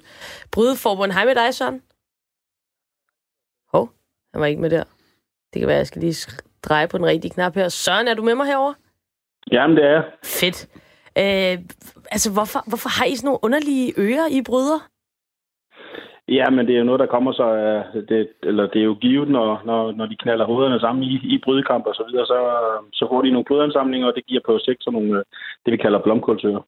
[0.50, 1.12] Brydeforbund.
[1.12, 1.82] Hej med dig, Søren.
[3.72, 3.90] Hov,
[4.32, 4.84] han var ikke med der.
[5.52, 6.32] Det kan være, at jeg skal lige
[6.62, 7.68] dreje på den rigtige knap her.
[7.68, 8.74] Søren, er du med mig herover?
[9.52, 10.68] Jamen, det er Fedt.
[11.18, 11.58] Øh,
[12.14, 14.80] altså, hvorfor, hvorfor har I sådan nogle underlige ører, I bryder?
[16.28, 17.46] Ja, men det er jo noget, der kommer så...
[18.08, 21.40] Det, eller det er jo givet, når, når, når de knaller hovederne sammen i, i
[21.44, 22.38] brydekamp og så videre, så,
[22.92, 25.24] så får de nogle blodansamlinger, og det giver på sigt sådan nogle,
[25.64, 26.62] det vi kalder blomkålsører.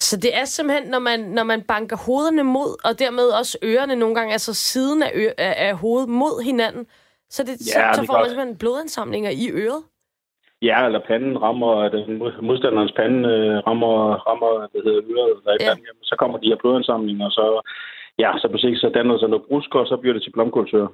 [0.00, 3.96] Så det er simpelthen, når man, når man banker hovederne mod, og dermed også ørerne
[3.96, 6.86] nogle gange, altså siden af, ø- af hovedet mod hinanden,
[7.30, 9.82] så, det, ja, så, så får man simpelthen blodansamlinger i øret?
[10.62, 13.94] Ja, eller panden rammer, den modstanderens pande øh, rammer,
[14.28, 15.68] rammer hvad hedder, øret, der ja.
[15.68, 17.60] Panden, så kommer de her blodansamlinger, og så,
[18.18, 20.88] ja, så på sigt så danner sig noget brusk, og så bliver det til blomkålsører.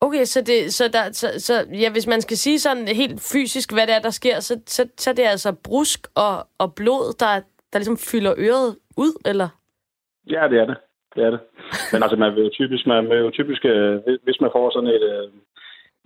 [0.00, 3.72] Okay, så, det, så, der, så, så ja, hvis man skal sige sådan helt fysisk,
[3.72, 7.16] hvad det er, der sker, så, så, så det er altså brusk og, og blod,
[7.20, 7.40] der,
[7.72, 9.48] der ligesom fylder øret ud, eller?
[10.30, 10.76] Ja, det er det
[11.14, 11.40] det er det.
[11.92, 14.92] Men altså, man vil jo typisk, man vil jo typisk øh, hvis man får sådan
[14.96, 15.28] et, øh,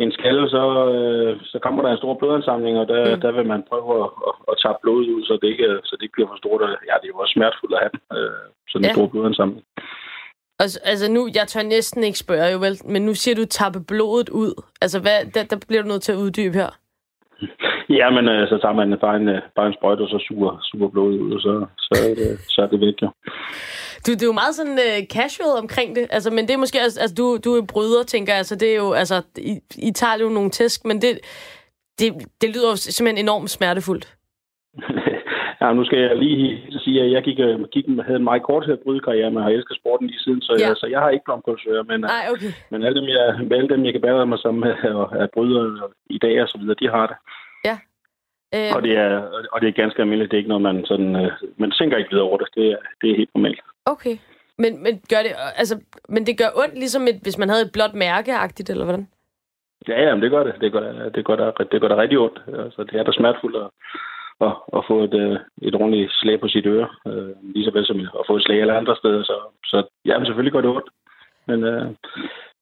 [0.04, 0.62] en skalle, så,
[0.94, 3.20] øh, så kommer der en stor blodansamling, og der, mm.
[3.20, 6.02] der vil man prøve at, at, at tage blodet ud, så det ikke, så det
[6.02, 6.60] ikke bliver for stort.
[6.88, 7.94] Ja, det er jo også smertefuldt at have
[8.70, 8.94] sådan en ja.
[8.94, 9.62] stor blodansamling.
[10.62, 13.80] Altså, altså nu, jeg tør næsten ikke spørge jo vel, men nu siger du tappe
[13.88, 14.52] blodet ud.
[14.80, 16.70] Altså, hvad, der, der bliver du nødt til at uddybe her.
[17.90, 20.88] Ja, men øh, så tager man bare en, bare en sprøjte, og så suger, suger
[20.88, 23.09] blodet ud, og så, så, er, det, så er det væk, jo.
[24.07, 26.81] Du, det er jo meget sådan uh, casual omkring det, altså, men det er måske,
[26.81, 29.53] altså, du, du er bryder, tænker jeg, altså, det er jo, altså, I,
[29.88, 31.12] I tager jo nogle tæsk, men det,
[31.98, 32.09] det,
[32.40, 34.07] det lyder jo simpelthen enormt smertefuldt.
[35.61, 38.64] ja, nu skal jeg lige sige, at jeg gik, øh, gik havde en meget kort
[38.85, 40.68] brydekarriere, men har elsket sporten lige siden, så, ja.
[40.68, 42.53] jeg, så jeg har ikke blomkålsører, men, Ej, okay.
[42.70, 44.62] men alle, dem, jeg, alle dem, jeg kan bære mig som
[45.22, 47.16] er bryder i dag og så videre, de har det.
[48.52, 48.68] Ja.
[48.68, 48.76] Øh...
[48.76, 49.11] Og, det er,
[49.52, 50.30] og det er ganske almindeligt.
[50.30, 51.16] Det er ikke noget, man sådan...
[51.16, 52.48] Øh, man tænker ikke videre over det.
[52.54, 53.61] Det er, det er helt normalt.
[53.87, 54.16] Okay.
[54.58, 55.74] Men, men, gør det, altså,
[56.08, 59.08] men det gør ondt, ligesom et, hvis man havde et blåt mærke-agtigt, eller hvordan?
[59.88, 60.54] Ja, jamen, det gør det.
[60.61, 62.38] Det gør det, det, gør det, det, gør det rigtig ondt.
[62.64, 63.68] Altså, det er da smertefuldt at,
[64.46, 67.87] at, at få et, øh, et ordentligt slag på sit øre, øh, lige så vel
[67.87, 69.22] som at få et slag alle andre steder.
[69.22, 70.90] Så, så ja, men selvfølgelig gør det ondt.
[71.46, 71.87] Men, øh,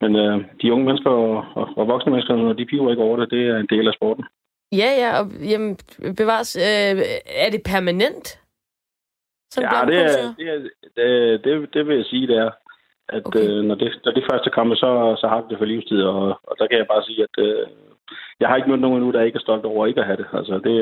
[0.01, 3.17] men øh, de unge mennesker og, og, og voksne mennesker, når de piver ikke over
[3.17, 4.25] det, det er en del af sporten.
[4.73, 5.77] Ja, ja, og jamen,
[6.17, 6.57] bevares.
[6.57, 7.03] Øh,
[7.45, 8.41] er det permanent?
[9.51, 10.59] Som ja, det er, det, er,
[10.97, 12.51] det, det, det vil jeg sige, det er.
[13.09, 13.49] At okay.
[13.49, 16.41] øh, når, det, når det første kommer, så, så har det det for livstid, og,
[16.43, 17.67] og der kan jeg bare sige, at øh,
[18.41, 20.27] jeg har ikke mødt nogen endnu, der ikke er stolt over ikke at have det.
[20.33, 20.75] Altså, det,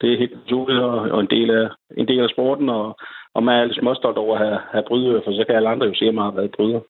[0.00, 2.96] det er helt naturligt og, og en, del af, en del af sporten, og,
[3.34, 5.86] og man er lidt småstolt over at have, have bryder, for så kan alle andre
[5.86, 6.80] jo se, at man har været bryder.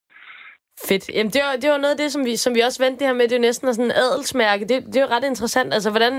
[0.88, 1.11] Fedt.
[1.14, 3.07] Jamen, det var, det var noget af det, som vi, som vi også vendte det
[3.07, 3.25] her med.
[3.29, 4.64] Det er jo næsten sådan en adelsmærke.
[4.71, 5.75] Det, det er jo ret interessant.
[5.75, 6.14] Altså, hvordan...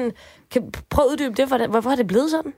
[0.51, 0.61] Kan,
[0.93, 1.47] prøv at uddybe det.
[1.47, 2.53] Hvordan, hvorfor er det blevet sådan?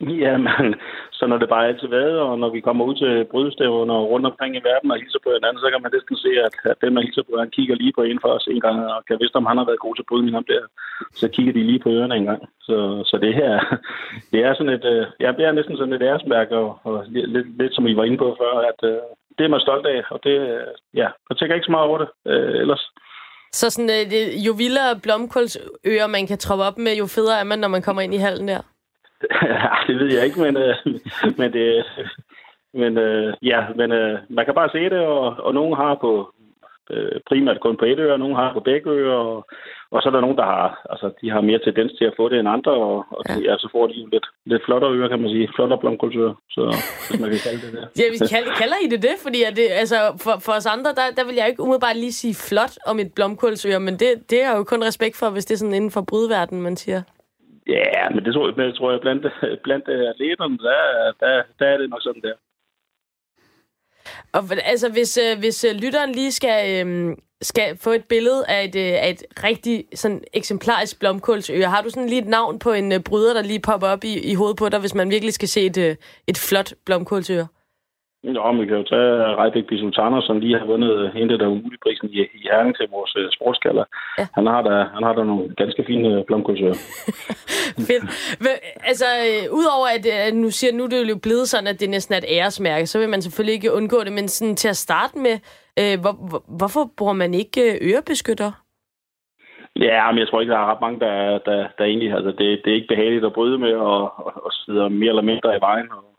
[0.00, 0.74] Jamen,
[1.18, 4.26] så når det bare altid været, og når vi kommer ud til brydestævner og rundt
[4.26, 6.94] omkring i verden og hilser på hinanden, så kan man næsten se, at, at den,
[6.94, 9.36] man hilser på, han kigger lige på en for os en gang, og kan vidste,
[9.36, 10.62] om han har været god til brydning om der,
[11.20, 12.42] så kigger de lige på ørerne en gang.
[12.66, 12.76] Så,
[13.10, 13.52] så det her,
[14.32, 17.58] det er sådan et, øh, ja, det er næsten sådan et æresmærke, og, og lidt,
[17.60, 18.98] lidt, som I var inde på før, at øh,
[19.38, 20.34] det er man stolt af, og det,
[20.94, 22.90] ja, jeg tænker ikke så meget over det uh, ellers.
[23.52, 27.44] Så sådan, uh, det, jo vildere blomkålsører man kan troppe op med, jo federe er
[27.44, 28.62] man, når man kommer ind i hallen der?
[29.62, 30.74] ja, det ved jeg ikke, men, øh,
[31.38, 31.84] men det,
[32.74, 36.32] men øh, ja, men øh, man kan bare se det, og, og nogen har på
[36.90, 39.46] øh, primært kun på et øre, og nogen har på begge ører, og,
[39.90, 42.28] og så er der nogen, der har, altså, de har mere tendens til at få
[42.28, 43.34] det end andre, og, og ja.
[43.46, 46.62] ja, så får de jo lidt, lidt flottere ører, kan man sige, flottere blomkålsører, så
[47.08, 47.84] hvis man kan kalde det det.
[48.00, 49.16] ja, vi kalder, kalder I det det?
[49.24, 52.12] Fordi at det, altså, for, for os andre, der, der vil jeg ikke umiddelbart lige
[52.22, 55.54] sige flot om et blomkålsøre, men det, det er jo kun respekt for, hvis det
[55.54, 57.02] er sådan inden for brudverden, man siger.
[57.68, 59.26] Ja, men det tror jeg, tror jeg blandt,
[59.64, 60.80] blandt atleterne, der,
[61.20, 62.36] der, der er det nok sådan der.
[64.32, 68.64] Og altså, hvis, øh, hvis øh, lytteren lige skal, øh, skal få et billede af
[68.64, 72.72] et, øh, af et rigtig sådan eksemplarisk blomkålsøre, har du sådan lige et navn på
[72.72, 75.34] en øh, bryder, der lige popper op i, i hovedet på dig, hvis man virkelig
[75.34, 77.46] skal se et, øh, et flot blomkålsøre?
[78.34, 82.20] Nå, vi kan jo tage Rejbæk Bisultaner, som lige har vundet hentet der umuligprisen i,
[82.20, 83.84] i Herning til vores uh, sportskalder.
[84.18, 84.26] Ja.
[84.34, 86.78] Han, har da, han har da nogle ganske fine blomkålsører.
[87.88, 88.04] Fedt.
[88.90, 92.14] Altså, øh, udover at nu siger nu det er jo blevet sådan, at det næsten
[92.14, 95.18] er et æresmærke, så vil man selvfølgelig ikke undgå det, men sådan til at starte
[95.18, 95.36] med,
[96.02, 97.62] hvor, hvor, hvorfor bruger man ikke
[97.92, 98.50] ørebeskytter?
[99.80, 102.12] Ja, men jeg tror ikke, der er ret mange, der, der, der egentlig...
[102.12, 105.22] Altså, det, det er ikke behageligt at bryde med, og, og, og sidder mere eller
[105.22, 106.15] mindre i vejen, og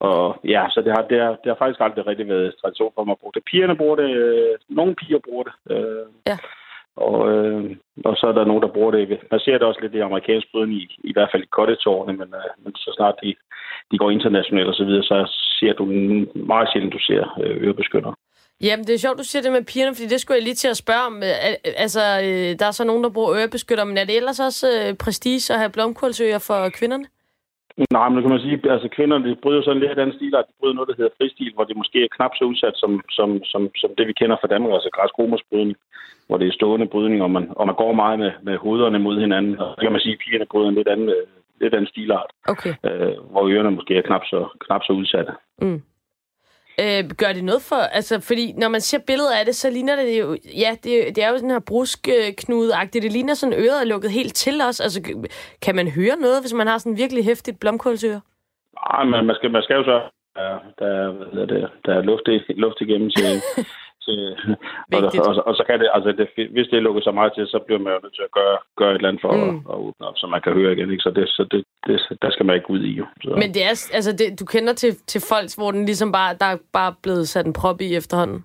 [0.00, 3.04] og ja, så det har, det, har, det har faktisk aldrig rigtig været tradition for
[3.04, 3.42] mig at bruge det.
[3.50, 5.54] Pigerne bruger det, øh, nogle piger bruger det.
[5.70, 6.38] Øh, ja.
[6.96, 9.18] Og, øh, og så er der nogen, der bruger det.
[9.30, 12.28] Man ser det også lidt i amerikansk brydning, i, i hvert fald i cottage men,
[12.40, 13.34] øh, men så snart de,
[13.90, 15.16] de går internationalt og så videre, så
[15.60, 15.84] ser du
[16.34, 18.12] meget sjældent, du ser øh, ørebeskytter.
[18.60, 20.68] Jamen, det er sjovt, du siger det med pigerne, fordi det skulle jeg lige til
[20.68, 21.22] at spørge om.
[21.76, 24.96] Altså, øh, der er så nogen, der bruger ørebeskytter, men er det ellers også øh,
[24.96, 27.06] prestige at have blomkålsøer for kvinderne?
[27.96, 30.34] Nej, men nu kan man sige, at altså, kvinderne de bryder sådan lidt anden stil,
[30.36, 32.92] at de bryder noget, der hedder fristil, hvor det måske er knap så udsat som,
[33.10, 35.76] som, som, som det, vi kender fra Danmark, altså græsromersbrydning,
[36.26, 39.20] hvor det er stående brydning, og man, og man går meget med, med hovederne mod
[39.20, 39.58] hinanden.
[39.60, 41.10] Og så kan man sige, at pigerne bryder en lidt anden,
[41.60, 42.74] lidt anden stilart, okay.
[42.84, 45.32] øh, hvor ørerne måske er knap så, knap så udsatte.
[45.62, 45.82] Mm.
[46.80, 47.76] Øh, gør det noget for...
[47.76, 50.36] Altså, fordi når man ser billedet af det, så ligner det jo...
[50.64, 53.02] Ja, det, det er jo sådan her brusknude-agtigt.
[53.02, 54.80] Det ligner sådan, øret er lukket helt til os.
[54.80, 55.00] Altså,
[55.62, 58.20] kan man høre noget, hvis man har sådan virkelig hæftigt blomkålsøre?
[58.92, 60.00] Nej, men man skal, man skal jo så...
[60.36, 63.24] Der, der, der, der er luft, luft igennem til,
[64.04, 64.18] til,
[64.92, 67.58] og, og, og, så kan det, altså det, hvis det lukker så meget til, så
[67.66, 69.42] bliver man jo nødt til at gøre, gøre et eller andet for mm.
[69.42, 70.90] at, at åbne op, så man kan høre igen.
[70.90, 71.06] Ikke?
[71.06, 72.92] Så, det, så det, det, der skal man ikke ud i.
[73.00, 73.04] Jo.
[73.22, 73.30] Så.
[73.42, 76.48] Men det er, altså det, du kender til, til folk, hvor den ligesom bare, der
[76.54, 78.44] er bare blevet sat en prop i efterhånden?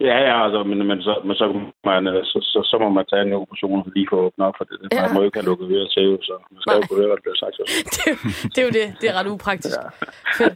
[0.00, 1.46] Ja, ja, altså, men, men, så, men så,
[1.84, 4.64] man, øh, så, så, så, må man tage en operation lige få åbnet op for
[4.64, 4.76] det.
[4.92, 5.02] Ja.
[5.02, 6.80] Man må ikke have lukket øre til, så man skal Nej.
[6.80, 7.56] jo kunne høre, hvad der bliver sagt.
[7.94, 8.06] det,
[8.52, 8.86] det er jo det.
[9.00, 9.76] Det er ret upraktisk.
[9.80, 10.46] Ja.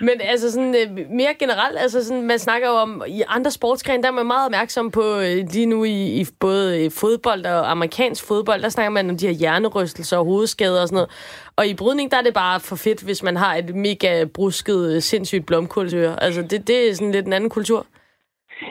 [0.06, 4.02] men altså sådan øh, mere generelt, altså sådan, man snakker jo om, i andre sportsgrene,
[4.02, 8.28] der er man meget opmærksom på øh, lige nu i, i både fodbold og amerikansk
[8.28, 11.10] fodbold, der snakker man om de her hjernerystelser og hovedskader og sådan noget.
[11.56, 15.02] Og i brydning, der er det bare for fedt, hvis man har et mega brusket,
[15.02, 16.22] sindssygt blomkålsøre.
[16.22, 17.86] Altså, det, det er sådan lidt en anden kultur.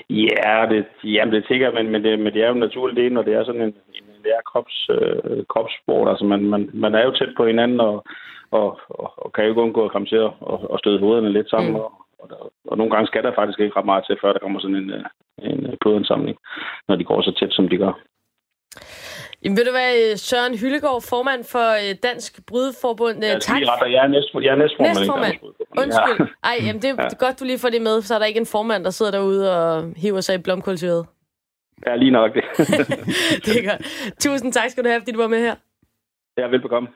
[0.09, 3.13] Ja, det, jamen, det jeg, men, men, det, men det er jo en naturlig del,
[3.13, 4.05] når det er sådan en, en
[4.45, 6.09] krops, øh, kropssport.
[6.09, 8.05] Altså, man, man, man er jo tæt på hinanden, og,
[8.51, 11.31] og, og, og kan jo ikke undgå at komme til at og, og støde hovederne
[11.33, 11.71] lidt sammen.
[11.71, 11.79] Mm.
[11.79, 14.59] Og, og, og nogle gange skal der faktisk ikke ret meget til, før der kommer
[14.59, 15.03] sådan en, øh,
[15.37, 16.37] en blodindsamling,
[16.87, 17.93] når de går så tæt, som de gør.
[19.43, 23.15] Jamen, ved du hvad, Søren Hyllegaard, formand for øh, Dansk Brydeforbund.
[23.23, 23.61] Jeg tak.
[23.61, 24.97] Er, næst, jeg er næstformand.
[24.97, 25.35] næstformand.
[25.77, 26.19] Undskyld.
[26.19, 26.47] Ja.
[26.49, 27.15] Ej, jamen, det er ja.
[27.19, 29.57] godt, du lige får det med, så er der ikke en formand, der sidder derude
[29.57, 31.05] og hiver sig i blomkålsøret.
[31.87, 32.43] Ja, lige nok det.
[33.45, 34.13] det er godt.
[34.19, 35.55] Tusind tak skal du have, fordi du var med her.
[36.37, 36.89] Ja, velbekomme.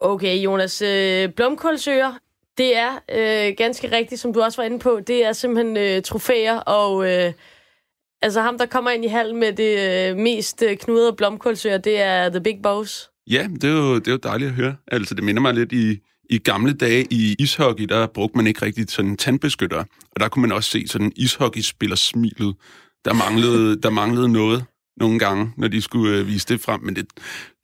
[0.00, 0.82] Okay, Jonas.
[0.82, 2.12] Øh, blomkålsøer,
[2.58, 5.00] det er øh, ganske rigtigt, som du også var inde på.
[5.06, 7.10] Det er simpelthen øh, trofæer og...
[7.10, 7.32] Øh,
[8.24, 12.00] Altså ham, der kommer ind i hallen med det øh, mest øh, knudrede blomkålsøer, det
[12.00, 13.10] er The Big Boss.
[13.30, 14.76] Ja, det er, jo, det er jo dejligt at høre.
[14.86, 16.00] Altså, det minder mig lidt i,
[16.30, 19.78] i gamle dage i ishockey, der brugte man ikke rigtig sådan tandbeskytter.
[20.10, 22.54] Og der kunne man også se sådan ishockeyspiller smilet.
[23.04, 24.64] Der manglede, der manglede noget
[25.00, 26.80] nogle gange, når de skulle øh, vise det frem.
[26.82, 27.06] Men det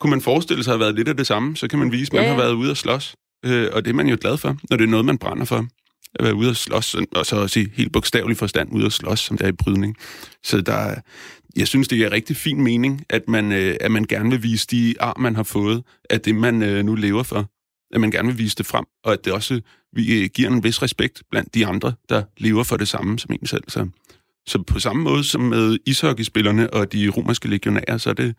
[0.00, 1.56] kunne man forestille sig at have været lidt af det samme.
[1.56, 3.14] Så kan man vise, at man Ja, har været ude at slås.
[3.44, 5.66] Øh, og det er man jo glad for, når det er noget, man brænder for.
[6.14, 9.20] At være ude at slås, og så også i helt bogstavelig forstand ude at slås,
[9.20, 9.96] som det er i brydning.
[10.44, 11.00] Så der, er-
[11.56, 14.66] jeg synes, det er rigtig fin mening, at man, øh, at man gerne vil vise
[14.70, 17.50] de ar, man har fået, af det, man øh, nu lever for.
[17.90, 19.60] At man gerne vil vise det frem, og at det også
[19.92, 23.32] vi, øh, giver en vis respekt blandt de andre, der lever for det samme som
[23.32, 23.64] en selv.
[23.68, 23.88] Så,
[24.46, 28.34] så på samme måde som med ishockeyspillerne og de romerske legionærer, så er det,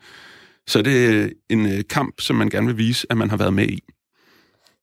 [0.66, 3.36] så er det øh, en øh, kamp, som man gerne vil vise, at man har
[3.36, 3.82] været med i.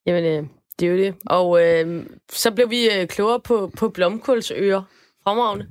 [0.06, 0.48] Jamen, øh,
[0.80, 1.14] det er jo det.
[1.26, 4.82] Og øh, så blev vi øh, klogere på, på blomkålsøer.
[5.24, 5.66] Fremragende.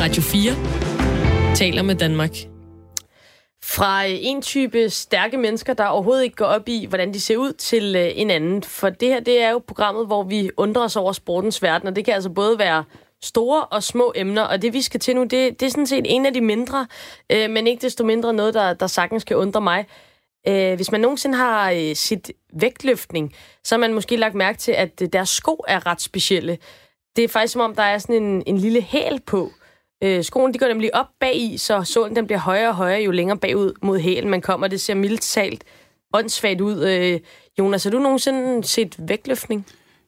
[0.00, 2.49] Radio 4 taler med Danmark.
[3.70, 7.36] Fra øh, en type stærke mennesker, der overhovedet ikke går op i, hvordan de ser
[7.36, 8.62] ud, til øh, en anden.
[8.62, 11.96] For det her, det er jo programmet, hvor vi undrer os over sportens verden, og
[11.96, 12.84] det kan altså både være
[13.22, 16.06] store og små emner, og det vi skal til nu, det, det er sådan set
[16.08, 16.86] en af de mindre,
[17.32, 19.86] øh, men ikke desto mindre noget, der, der sagtens kan undre mig.
[20.48, 24.72] Øh, hvis man nogensinde har øh, sit vægtløftning, så har man måske lagt mærke til,
[24.72, 26.58] at øh, deres sko er ret specielle.
[27.16, 29.50] Det er faktisk som om, der er sådan en, en lille hæl på.
[30.02, 33.02] Øh, skoene de går nemlig op bag i, så sålen den bliver højere og højere,
[33.02, 34.68] jo længere bagud mod hælen man kommer.
[34.68, 35.64] Det ser mildt talt
[36.12, 36.84] åndssvagt ud.
[36.84, 37.20] Øh,
[37.58, 39.66] Jonas, har du nogensinde set vægtløftning?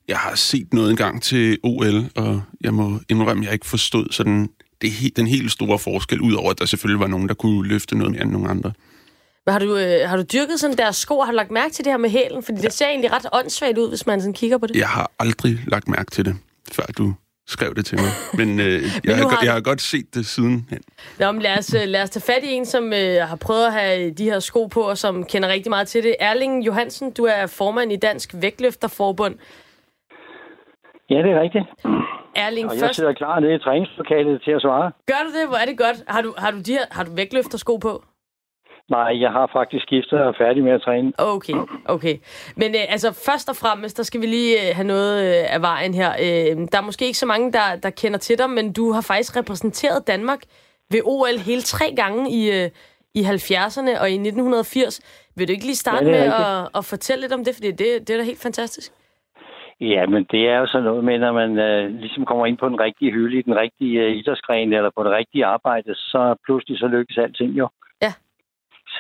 [0.08, 4.06] Jeg har set noget engang til OL, og jeg må indrømme, at jeg ikke forstod
[4.10, 4.48] sådan
[4.82, 8.12] det, den helt store forskel, udover at der selvfølgelig var nogen, der kunne løfte noget
[8.12, 8.72] mere end nogen andre.
[9.46, 11.20] Men har du, øh, har du dyrket sådan deres sko?
[11.20, 12.42] Har du lagt mærke til det her med hælen?
[12.42, 14.76] Fordi det ser egentlig ret åndssvagt ud, hvis man sådan kigger på det.
[14.76, 16.36] Jeg har aldrig lagt mærke til det,
[16.72, 17.14] før du
[17.46, 18.10] skrev det til mig.
[18.34, 20.80] Men, øh, jeg, nu har, jeg har godt set det siden hen.
[21.18, 23.66] Nå, men lad os, øh, lad os tage fat i en, som øh, har prøvet
[23.66, 26.14] at have de her sko på, og som kender rigtig meget til det.
[26.20, 29.34] Erling Johansen, du er formand i Dansk Vægtløfterforbund.
[31.10, 31.64] Ja, det er rigtigt.
[32.36, 34.92] Erling, Og jeg først, sidder klar nede i træningslokalet til at svare.
[35.06, 35.48] gør du det?
[35.48, 35.96] Hvor er det godt.
[36.08, 38.04] Har du, har du, de her, har du vægtløftersko på?
[38.90, 41.12] Nej, jeg har faktisk skiftet og er færdig med at træne.
[41.18, 42.16] Okay, okay.
[42.56, 45.62] Men øh, altså, først og fremmest, der skal vi lige øh, have noget øh, af
[45.62, 46.10] vejen her.
[46.26, 49.00] Øh, der er måske ikke så mange, der, der kender til dig, men du har
[49.00, 50.42] faktisk repræsenteret Danmark
[50.90, 52.70] ved OL hele tre gange i, øh,
[53.14, 55.00] i 70'erne og i 1980.
[55.36, 57.88] Vil du ikke lige starte Ja, med at, at fortælle lidt om det, fordi det,
[58.06, 58.92] det er da helt fantastisk.
[59.80, 62.68] Ja, men det er jo sådan noget med, når man øh, ligesom kommer ind på
[62.68, 66.78] den rigtige hylde i den rigtige øh, idrætsgren eller på det rigtige arbejde, så pludselig
[66.78, 67.68] så lykkes alting jo.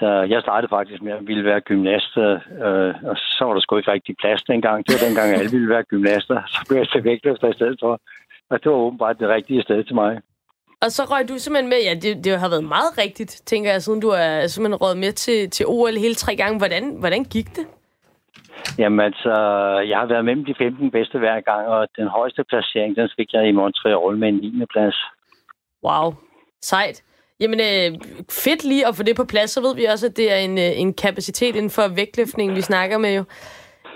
[0.02, 3.76] Så jeg startede faktisk med at ville være gymnast, øh, og så var der sgu
[3.76, 4.78] ikke rigtig plads dengang.
[4.86, 6.42] Det var dengang, alle ville være gymnaster.
[6.46, 7.92] Så blev jeg til vægtløfter i stedet for.
[8.50, 10.20] Og det var åbenbart det rigtige sted til mig.
[10.82, 13.82] Og så røg du simpelthen med, ja, det, det har været meget rigtigt, tænker jeg,
[13.82, 16.58] siden du er simpelthen røget med til, til OL hele tre gange.
[16.58, 17.66] Hvordan, hvordan gik det?
[18.78, 19.34] Jamen altså,
[19.90, 23.32] jeg har været mellem de 15 bedste hver gang, og den højeste placering, den fik
[23.32, 24.66] jeg i Montreal med en 9.
[24.72, 24.96] plads.
[25.84, 26.14] Wow,
[26.62, 27.02] sejt.
[27.42, 27.88] Jamen, øh,
[28.44, 29.50] fedt lige at få det på plads.
[29.50, 32.60] Så ved vi også, at det er en, øh, en kapacitet inden for vægtløftning, vi
[32.60, 33.24] snakker med jo.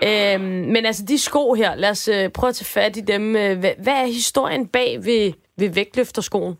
[0.09, 3.23] Øhm, men altså, de sko her, lad os øh, prøve at tage fat i dem.
[3.35, 5.23] Øh, Hvad, hvad er historien bag ved,
[5.59, 6.55] ved vægtløfterskoen?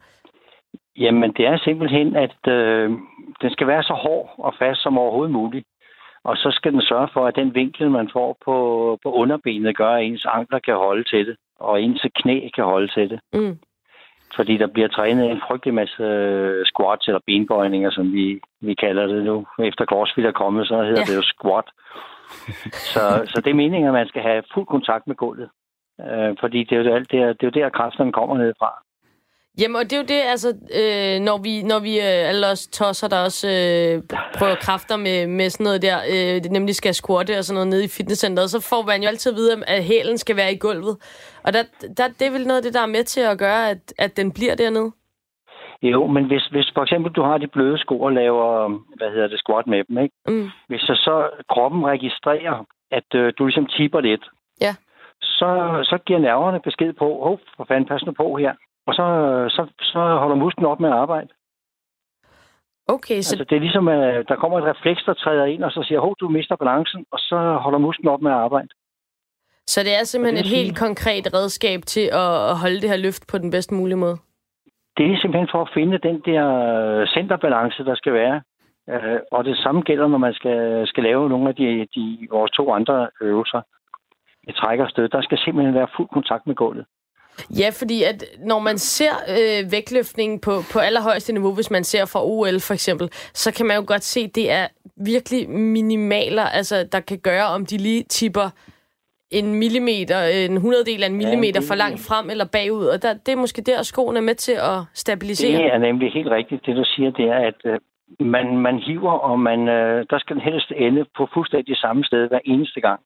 [0.98, 2.90] Jamen, det er simpelthen, at øh,
[3.42, 5.66] den skal være så hård og fast som overhovedet muligt.
[6.24, 8.56] Og så skal den sørge for, at den vinkel, man får på,
[9.04, 12.88] på underbenet, gør, at ens ankler kan holde til det, og ens knæ kan holde
[12.94, 13.20] til det.
[13.34, 13.58] Mm.
[14.36, 19.06] Fordi der bliver trænet en frygtelig masse øh, squats eller benbøjninger, som vi, vi kalder
[19.08, 19.46] det nu.
[19.60, 21.00] Efter CrossFit er kommet, så hedder Ja.
[21.00, 21.06] ja.
[21.12, 21.68] det jo squat.
[22.94, 25.50] Så, så det er meningen, at man skal have fuld kontakt med gulvet.
[26.02, 28.72] Øh, fordi det er jo alt der, det er jo der, kræfterne kommer ned fra.
[29.62, 30.50] Jamen, og det er jo det, altså,
[30.82, 34.04] øh, når vi, når vi øh, alle os tosser, der også øh,
[34.38, 37.68] prøver kræfter med, med sådan noget der, øh, det nemlig skal squatte og sådan noget
[37.74, 40.58] nede i fitnesscenteret, så får man jo altid at vide, at hælen skal være i
[40.66, 40.96] gulvet.
[41.46, 41.64] Og der,
[41.98, 44.18] der, det er vel noget af det, der er med til at gøre, at, at
[44.18, 44.92] den bliver dernede?
[45.82, 48.68] Jo, men hvis, hvis for eksempel du har de bløde sko og laver,
[48.98, 50.16] hvad hedder det, squat med dem, ikke?
[50.28, 50.50] Mm.
[50.68, 54.26] Hvis så, så kroppen registrerer, at øh, du ligesom tipper lidt,
[54.62, 54.74] Ja.
[55.22, 55.50] så,
[55.84, 58.54] så giver nerverne besked på, hov, for fanden, pas nu på her.
[58.88, 59.06] Og så,
[59.56, 61.28] så, så holder musklen op med at arbejde.
[62.88, 65.72] Okay, så Altså, det er ligesom, at der kommer et refleks, der træder ind, og
[65.72, 68.70] så siger, hov, du mister balancen, og så holder musklen op med at arbejde.
[69.68, 72.98] Så det er simpelthen et det vil helt konkret redskab til at, holde det her
[72.98, 74.18] løft på den bedst mulige måde.
[74.98, 78.42] Det er simpelthen for at finde den der øh, centerbalance, der skal være.
[78.90, 82.52] Øh, og det samme gælder, når man skal, skal lave nogle af de, de, vores
[82.52, 83.62] to andre øvelser.
[84.48, 85.10] Et træk og stød.
[85.10, 86.86] Der skal simpelthen være fuld kontakt med gulvet.
[87.60, 92.06] Ja, fordi at når man ser øh, vægtløftning på, på allerhøjeste niveau, hvis man ser
[92.06, 94.68] fra OL for eksempel, så kan man jo godt se, at det er
[94.98, 98.50] virkelig minimaler, altså der kan gøre, om de lige tipper
[99.32, 103.14] en millimeter, en hundreddel af en millimeter ja, for langt frem eller bagud, og der,
[103.14, 105.58] det er måske der, skoen er med til at stabilisere.
[105.58, 106.66] Det er nemlig helt rigtigt.
[106.66, 107.80] Det, du siger, det er, at øh,
[108.20, 112.28] man, man hiver, og man, øh, der skal den helst ende på fuldstændig samme sted
[112.28, 113.00] hver eneste gang.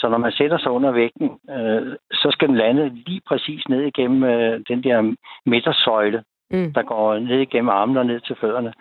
[0.00, 3.82] Så når man sætter sig under vægten, øh, så skal den lande lige præcis ned
[3.82, 5.14] igennem øh, den der
[5.46, 6.72] midtersøjle, mm.
[6.72, 8.72] der går ned igennem armene og ned til fødderne.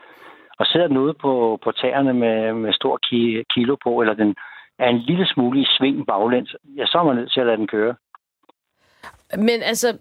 [0.59, 4.35] Og sidder den ude på, på tæerne med, med stor ki, kilo på, eller den
[4.79, 7.57] er en lille smule i sving baglæns, ja, så er man nødt til at lade
[7.57, 7.95] den køre.
[9.37, 9.97] Men altså,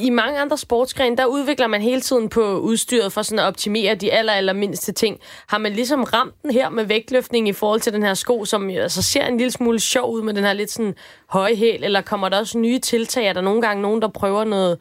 [0.00, 3.94] i mange andre sportsgrene, der udvikler man hele tiden på udstyret for sådan at optimere
[3.94, 5.20] de aller, aller mindste ting.
[5.48, 8.68] Har man ligesom ramt den her med vægtløftning i forhold til den her sko, som
[8.68, 10.94] altså, ser en lille smule sjov ud med den her lidt sådan
[11.30, 13.26] høje hæl, eller kommer der også nye tiltag?
[13.26, 14.78] Er der nogle gange nogen, der prøver noget,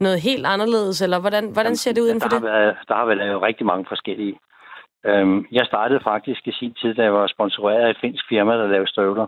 [0.00, 2.50] noget helt anderledes, eller hvordan, hvordan ser det ud inden for der det?
[2.50, 4.38] Har været, der har været rigtig mange forskellige.
[5.06, 8.52] Øhm, jeg startede faktisk i sin tid, da jeg var sponsoreret af et finsk firma,
[8.52, 9.26] der lavede støvler.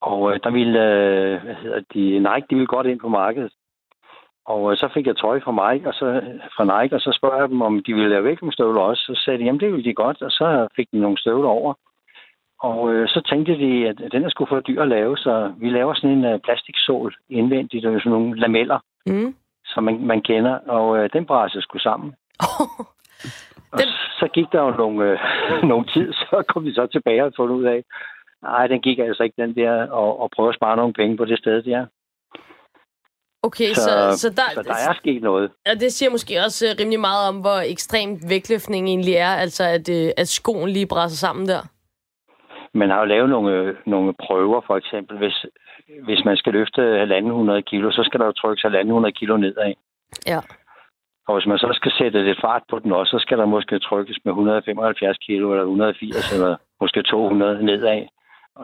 [0.00, 3.52] Og øh, der ville, øh, hvad hedder de, Nike, de ville godt ind på markedet.
[4.46, 6.06] Og øh, så fik jeg tøj fra Nike, og så,
[6.56, 9.02] fra Nike, og så spørger jeg dem, om de ville lave vækkenstøvler også.
[9.02, 11.74] Så sagde de, jamen det ville de godt, og så fik de nogle støvler over.
[12.62, 15.70] Og øh, så tænkte de, at den er sgu for dyr at lave, så vi
[15.70, 19.34] laver sådan en uh, plastiksål indvendigt, og sådan nogle lameller, mm.
[19.64, 22.14] som man, man kender, og øh, den brænder sgu sammen.
[23.72, 23.88] Og den...
[24.18, 25.18] så gik der jo nogle, øh,
[25.70, 27.84] nogle tid, så kom vi så tilbage og fundet ud af,
[28.42, 31.24] nej, den gik altså ikke den der, og, og prøve at spare nogle penge på
[31.24, 31.86] det sted der.
[33.42, 35.50] Okay, så, så, så, der, så der er sket noget.
[35.70, 39.64] Og det siger måske også uh, rimelig meget om, hvor ekstremt vægtløftning egentlig er, altså
[39.64, 41.62] at, uh, at skoen lige brænder sammen der.
[42.74, 45.46] Man har jo lavet nogle, nogle prøver, for eksempel, hvis,
[46.04, 49.72] hvis man skal løfte 1.500 kilo, så skal der jo trykkes 1.500 kilo nedad.
[50.26, 50.40] Ja.
[51.28, 53.78] Og hvis man så skal sætte lidt fart på den også, så skal der måske
[53.78, 58.06] trykkes med 175 kilo, eller 180, eller måske 200 nedad.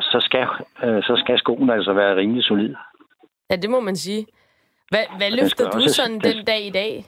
[0.00, 0.46] Så skal,
[0.84, 2.74] øh, så skal skoen altså være rimelig solid.
[3.50, 4.26] Ja, det må man sige.
[4.88, 7.04] Hvad, hvad løfter du også, sådan den dag i dag?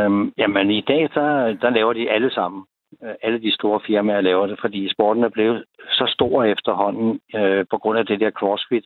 [0.00, 2.64] Øhm, jamen, i dag, der, der laver de alle sammen.
[3.02, 7.66] Øh, alle de store firmaer laver det, fordi sporten er blevet så stor efterhånden øh,
[7.70, 8.84] på grund af det der crossfit.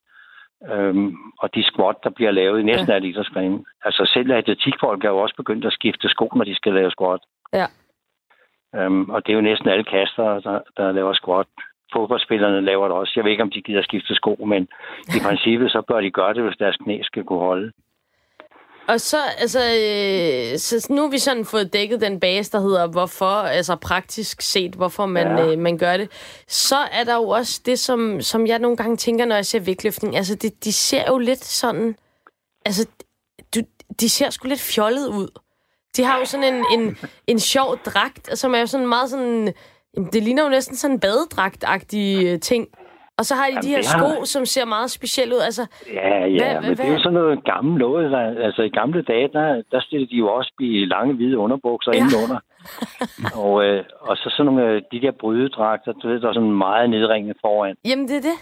[0.73, 2.95] Øhm, og de squat, der bliver lavet i næsten ja.
[2.95, 3.65] alle idrætsgrene.
[3.85, 7.21] Altså selv atletikfolk er jo også begyndt at skifte sko, når de skal lave squat.
[7.53, 7.67] Ja.
[8.75, 11.47] Øhm, og det er jo næsten alle kaster, der, der laver squat.
[11.93, 13.13] Fodboldspillerne laver det også.
[13.17, 14.63] Jeg ved ikke, om de gider skifte sko, men
[15.17, 17.73] i princippet så bør de gøre det, hvis deres knæ skal kunne holde.
[18.89, 22.87] Og så, altså, øh, så nu har vi sådan fået dækket den base, der hedder,
[22.87, 25.53] hvorfor, altså praktisk set, hvorfor man, ja.
[25.53, 26.11] øh, man gør det.
[26.49, 29.61] Så er der jo også det, som, som jeg nogle gange tænker, når jeg ser
[29.61, 30.17] vægtløftning.
[30.17, 31.97] Altså, det, de ser jo lidt sådan,
[32.67, 32.89] altså,
[33.55, 33.61] du,
[34.01, 35.29] de ser sgu lidt fjollet ud.
[35.97, 39.55] De har jo sådan en, en, en sjov dragt, som er jo sådan meget sådan,
[40.13, 42.69] det ligner jo næsten sådan en badedragt-agtig øh, ting.
[43.19, 44.25] Og så har de Jamen, de her sko, har...
[44.25, 45.41] som ser meget specielle ud.
[45.41, 46.77] Altså, ja, ja, hvad, men hvad?
[46.77, 48.11] det er jo sådan noget gammelt noget.
[48.11, 51.93] Der, altså i gamle dage, der, der stillede de jo også i lange, hvide underbukser
[51.95, 51.99] ja.
[51.99, 52.41] indenunder.
[53.45, 56.51] og, øh, og så sådan nogle øh, de der brydedragter, du ved, der er sådan
[56.51, 57.75] meget nedringende foran.
[57.85, 58.39] Jamen, det er det.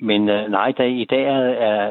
[0.00, 1.42] Men øh, nej, der, i dag er,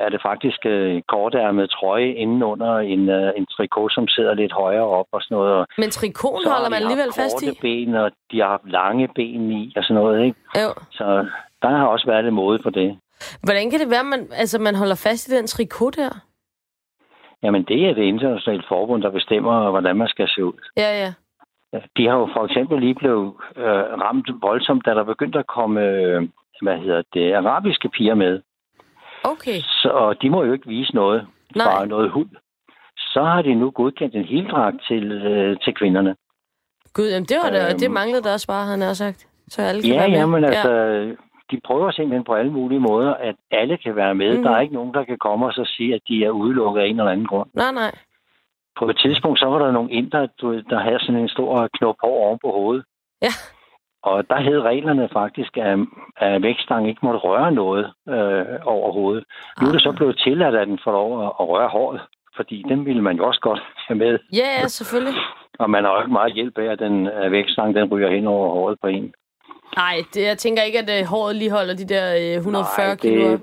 [0.06, 4.88] er, det faktisk øh, kortærmet trøje indenunder en, øh, en trikot, som sidder lidt højere
[4.88, 5.54] op og sådan noget.
[5.54, 7.60] Og Men trikoten holder man alligevel fast i?
[7.62, 10.40] ben, og de har lange ben i og sådan noget, ikke?
[10.56, 10.70] Jo.
[10.92, 11.26] Så
[11.62, 13.00] der har også været lidt mode på det.
[13.44, 16.14] Hvordan kan det være, at man, altså, man holder fast i den trikot der?
[17.44, 20.54] Jamen, det er det internationale forbund, der bestemmer, hvordan man skal se ud.
[20.78, 21.14] Ja, ja.
[21.98, 25.82] De har jo for eksempel lige blevet øh, ramt voldsomt, da der begyndte at komme,
[25.82, 26.22] øh,
[26.62, 28.42] hvad hedder det, arabiske piger med.
[29.24, 29.60] Okay.
[29.60, 31.66] Så de må jo ikke vise noget, Nej.
[31.66, 32.30] bare noget hud.
[32.98, 36.16] Så har de nu godkendt en heldragt til, øh, til kvinderne.
[36.94, 39.28] Gud, jamen det var det, øhm, det manglede der også bare, han har sagt.
[39.48, 40.18] Så alle kan ja, være med.
[40.18, 40.72] jamen altså,
[41.52, 44.38] de prøver simpelthen på alle mulige måder, at alle kan være med.
[44.38, 44.44] Mm.
[44.44, 46.86] Der er ikke nogen, der kan komme og så sige, at de er udelukket af
[46.86, 47.50] en eller anden grund.
[47.54, 47.96] Nej, nej.
[48.80, 50.20] På et tidspunkt, så var der nogle indre,
[50.72, 52.86] der havde sådan en stor knop hår oven på hovedet.
[53.22, 53.34] Ja.
[54.04, 55.80] Og der hed reglerne faktisk, at,
[56.18, 59.24] at vækstang ikke måtte røre noget øh, over hovedet.
[59.62, 59.96] Nu er det så ah.
[59.96, 62.02] blevet tilladt, at den får lov at, røre håret,
[62.36, 64.20] fordi den ville man jo også godt have med.
[64.34, 65.20] Ja, ja, selvfølgelig.
[65.60, 68.50] og man har jo ikke meget hjælp af, at den vækstang den ryger hen over
[68.50, 69.14] håret på en.
[69.76, 73.32] Nej, jeg tænker ikke, at uh, håret lige holder de der uh, 140 Nej, kilo.
[73.32, 73.42] Det,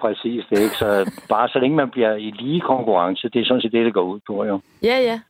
[0.00, 1.10] præcis, det er ikke så...
[1.34, 4.02] bare så længe man bliver i lige konkurrence, det er sådan set det, det går
[4.02, 4.60] ud på, jo.
[4.82, 5.20] Ja, ja.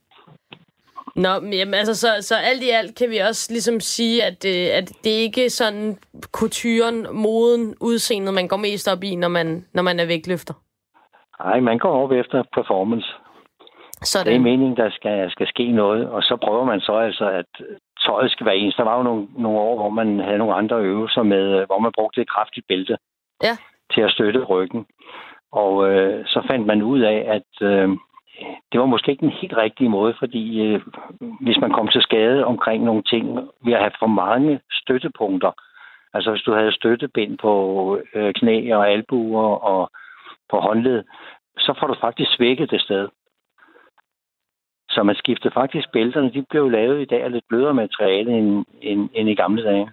[1.15, 4.45] Nå, men jamen, altså, så, så alt i alt kan vi også ligesom sige, at,
[4.45, 5.97] uh, at det ikke er sådan
[6.31, 10.53] kulturen, moden, udseendet, man går mest op i, når man, når man er vægtløfter.
[11.43, 13.07] Nej, man går op efter performance.
[14.03, 14.27] Sådan.
[14.27, 17.45] Det er meningen, der skal, skal ske noget, og så prøver man så altså, at
[18.05, 18.75] tøjet skal være ens.
[18.75, 21.91] Der var jo nogle, nogle år, hvor man havde nogle andre øvelser med, hvor man
[21.97, 22.97] brugte et kraftigt bælte
[23.43, 23.55] Ja.
[23.93, 24.85] til at støtte ryggen.
[25.51, 27.89] Og øh, så fandt man ud af, at øh,
[28.71, 30.81] det var måske ikke den helt rigtige måde, fordi øh,
[31.41, 33.25] hvis man kom til skade omkring nogle ting
[33.65, 35.51] ved at have for mange støttepunkter,
[36.13, 37.53] altså hvis du havde støttebind på
[38.15, 39.91] øh, knæ og albuer og
[40.51, 41.03] på håndled,
[41.57, 43.07] så får du faktisk svækket det sted.
[44.89, 46.33] Så man skiftede faktisk bælterne.
[46.33, 49.91] De blev lavet i dag af lidt blødere materiale end, end, end i gamle dage.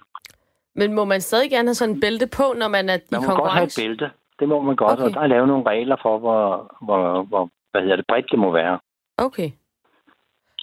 [0.75, 3.21] Men må man stadig gerne have sådan en bælte på, når man er i Man
[3.21, 3.83] må godt have et konkurrence?
[3.83, 4.11] bælte.
[4.41, 5.05] Det må man godt, okay.
[5.05, 8.39] og der er lavet nogle regler for, hvor, hvor, hvor hvad hedder det, bredt det
[8.39, 8.79] må være.
[9.19, 9.51] Okay.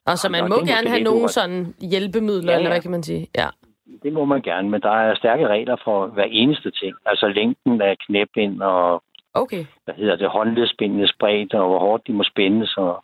[0.06, 2.74] Og så man det må er gerne have nogle sådan hjælpemidler, Ja, eller ja.
[2.74, 3.28] hvad kan man sige?
[3.38, 3.48] Ja.
[4.04, 6.96] Det må man gerne, men der er stærke regler for hver eneste ting.
[7.06, 9.04] Altså længden af knæbind og
[9.34, 9.66] Okay.
[9.86, 13.04] hvad hedder det, håndledsbindenes bredt, og hvor hårdt de må spændes, og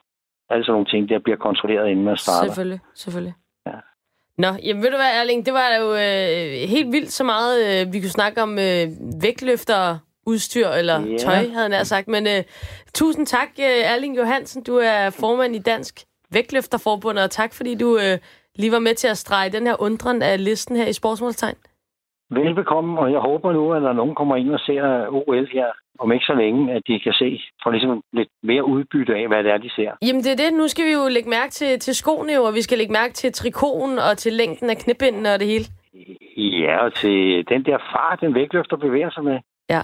[0.49, 2.47] alle sådan nogle ting, der bliver kontrolleret, inden man starter.
[2.47, 3.33] Selvfølgelig, selvfølgelig.
[3.67, 3.71] Ja.
[4.37, 7.93] Nå, jamen ved du hvad, Erling, det var jo øh, helt vildt så meget, øh,
[7.93, 8.87] vi kunne snakke om øh,
[9.21, 11.17] vægtløfter, udstyr eller Ja.
[11.17, 12.07] tøj, havde nær sagt.
[12.07, 12.43] Men øh,
[12.93, 14.63] tusind tak, øh, Erling Johansen.
[14.63, 15.99] Du er formand i Dansk
[16.31, 18.17] Vægtløfterforbund, og tak fordi du øh,
[18.55, 21.55] lige var med til at strege den her undren af listen her i Sportsmålstegn.
[22.29, 25.65] Velbekomme, og jeg håber nu, at der nogen kommer ind og ser OL her,
[25.99, 29.43] om ikke så længe, at de kan se, for ligesom lidt mere udbytte af, hvad
[29.43, 29.91] det er, de ser.
[30.01, 30.53] Jamen det er det.
[30.53, 33.33] Nu skal vi jo lægge mærke til, til skoene, og vi skal lægge mærke til
[33.33, 35.65] trikoten og til længden af knæbindene og det hele.
[36.37, 39.37] Ja, og til den der fart, den vægtløfter bevæger sig med.
[39.69, 39.81] Ja.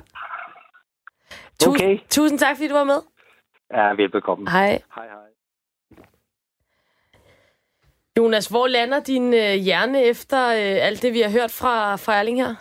[1.60, 2.00] Tusind, Okay.
[2.10, 3.02] tusind tak, fordi du var med.
[3.74, 4.50] Ja, velbekomme.
[4.50, 4.82] Hej.
[4.96, 5.16] Hej, hej.
[8.18, 12.14] Jonas, hvor lander din øh, hjerne efter øh, alt det, vi har hørt fra, fra
[12.20, 12.56] Erling her?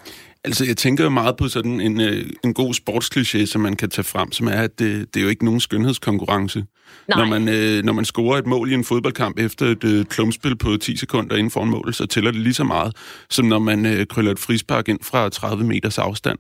[0.44, 3.90] Altså, jeg tænker jo meget på sådan en, øh, en god sportskliché, som man kan
[3.90, 6.64] tage frem, som er, at det, det er jo ikke nogen skønhedskonkurrence.
[7.08, 7.18] Nej.
[7.18, 10.56] Når man, øh, når man scorer et mål i en fodboldkamp efter et øh, klumpspil
[10.56, 12.96] på 10 sekunder inden for en mål, så tæller det lige så meget,
[13.30, 16.38] som når man øh, krøller et frispark ind fra 30 meters afstand.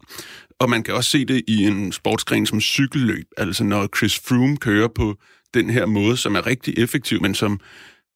[0.60, 4.56] Og man kan også se det i en sportsgren som cykelløb, altså når Chris Froome
[4.56, 5.16] kører på
[5.54, 7.60] den her måde, som er rigtig effektiv, men som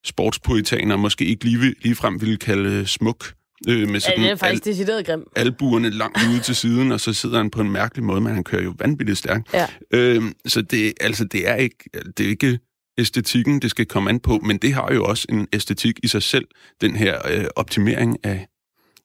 [0.04, 3.32] sportspoetaner måske ikke lige, ligefrem ville kalde smuk.
[3.68, 5.24] Øh, med Ja, sådan det er faktisk decideret grim.
[5.36, 8.44] albuerne langt ude til siden, og så sidder han på en mærkelig måde, men han
[8.44, 9.54] kører jo vanvittigt stærkt.
[9.54, 9.66] Ja.
[9.90, 11.76] Øhm, så det, altså, det, er ikke,
[12.16, 12.58] det er ikke
[12.98, 16.22] æstetikken, det skal komme an på, men det har jo også en æstetik i sig
[16.22, 16.44] selv,
[16.80, 18.46] den her øh, optimering af,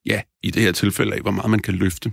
[0.05, 2.11] ja, i det her tilfælde af, hvor meget man kan løfte.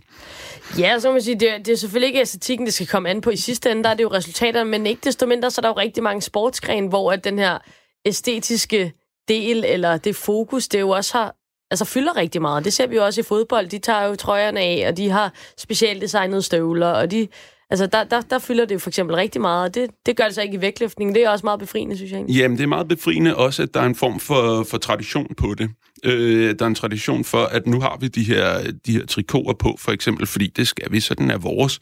[0.78, 3.08] Ja, så må man sige, det, er- det er selvfølgelig ikke æstetikken, det skal komme
[3.10, 3.30] an på.
[3.30, 5.68] I sidste ende, der er det jo resultaterne, men ikke desto mindre, så er der
[5.68, 7.58] jo rigtig mange sportsgrene, hvor at den her
[8.06, 8.92] æstetiske
[9.28, 11.34] del, eller det fokus, det jo også har,
[11.74, 12.64] altså fylder rigtig meget.
[12.64, 13.66] Det ser vi jo også i fodbold.
[13.66, 17.28] De tager jo trøjerne af, og de har specialdesignede støvler, og de,
[17.70, 20.24] altså der, der, der fylder det jo for eksempel rigtig meget, og det, det gør
[20.24, 21.14] det så ikke i vægtløftning.
[21.14, 22.16] Det er også meget befriende, synes jeg.
[22.16, 22.36] egentlig.
[22.36, 25.54] Jamen, det er meget befriende også, at der er en form for, for tradition på
[25.58, 25.70] det.
[26.04, 29.54] Øh, der er en tradition for, at nu har vi de her, de her trikoter
[29.54, 31.80] på, for eksempel, fordi det skal vi, sådan er vores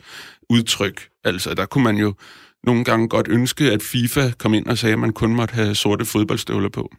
[0.50, 1.08] udtryk.
[1.24, 2.14] Altså, der kunne man jo
[2.64, 5.74] nogle gange godt ønske, at FIFA kom ind og sagde, at man kun måtte have
[5.74, 6.90] sorte fodboldstøvler på.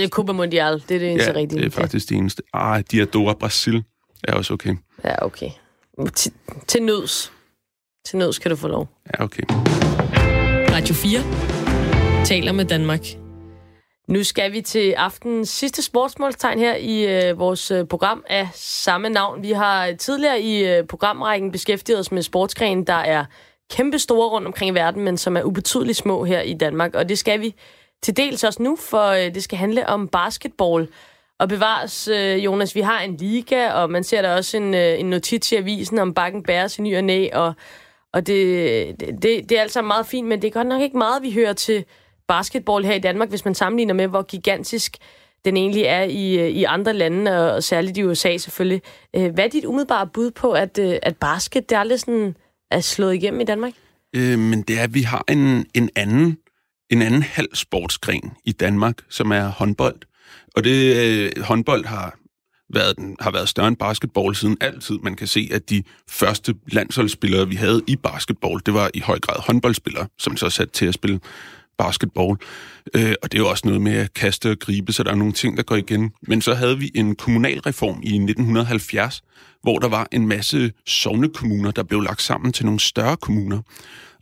[0.00, 1.60] Altså, Copa Mundial, det er det eneste ja, rigtige.
[1.60, 2.42] det er faktisk det eneste.
[2.52, 3.84] Ah, Diadora Brasil
[4.24, 4.76] er også okay.
[5.04, 5.50] Ja, okay.
[6.14, 6.32] Til,
[6.66, 7.32] til nøds.
[8.06, 8.88] Til nøds kan du få lov.
[9.06, 9.42] Ja, okay.
[10.74, 13.00] Radio 4 taler med Danmark.
[14.08, 19.08] Nu skal vi til aftenens sidste sportsmålstegn her i øh, vores øh, program af samme
[19.08, 19.42] navn.
[19.42, 23.24] Vi har tidligere i øh, programrækken beskæftiget os med sportsgrene, der er
[23.70, 26.94] kæmpe store rundt omkring i verden, men som er ubetydeligt små her i Danmark.
[26.94, 27.54] Og det skal vi
[28.02, 30.88] til dels også nu, for øh, det skal handle om basketball.
[31.38, 35.00] Og bevares, øh, Jonas, vi har en liga, og man ser der også en, øh,
[35.00, 37.54] en notits i avisen om bakken bæres i ny og næ, og,
[38.12, 41.22] og det, det, det, er altså meget fint, men det er godt nok ikke meget,
[41.22, 41.84] vi hører til
[42.28, 44.96] basketball her i Danmark, hvis man sammenligner med, hvor gigantisk
[45.44, 48.82] den egentlig er i, øh, i andre lande, og og særligt i USA selvfølgelig.
[49.16, 52.36] Øh, hvad er dit umiddelbare bud på, at, øh, at basket det aldrig sådan
[52.70, 53.72] er slået igennem i Danmark?
[54.16, 56.38] Øh, men det er, at vi har en, en anden
[56.92, 59.96] en anden halv sportsgren i Danmark, som er håndbold.
[60.56, 62.18] Og det øh, håndbold har
[62.74, 64.98] været, den, har været større end basketball siden altid.
[64.98, 69.18] Man kan se, at de første landsholdsspillere, vi havde i basketball, det var i høj
[69.18, 71.20] grad håndboldspillere, som så sat til at spille
[71.78, 72.36] basketball.
[72.94, 75.14] Øh, og det er jo også noget med at kaste og gribe, så der er
[75.14, 76.12] nogle ting, der går igen.
[76.22, 79.22] Men så havde vi en kommunalreform i 1970,
[79.62, 83.60] hvor der var en masse sovnekommuner, der blev lagt sammen til nogle større kommuner.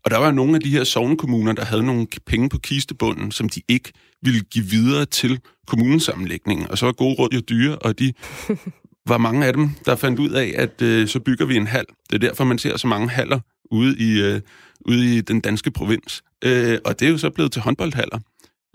[0.04, 3.48] Og der var nogle af de her sovnekommuner, der havde nogle penge på kistebunden, som
[3.48, 3.92] de ikke
[4.22, 6.70] ville give videre til kommunesammenlægningen.
[6.70, 8.12] Og så var gode råd jo dyre, og de
[9.12, 11.84] var mange af dem, der fandt ud af, at øh, så bygger vi en hal.
[12.10, 13.40] Det er derfor, man ser så mange haller
[13.70, 14.40] ude i, øh,
[14.86, 16.22] ude i den danske provins.
[16.44, 18.18] Øh, og det er jo så blevet til håndboldhaller.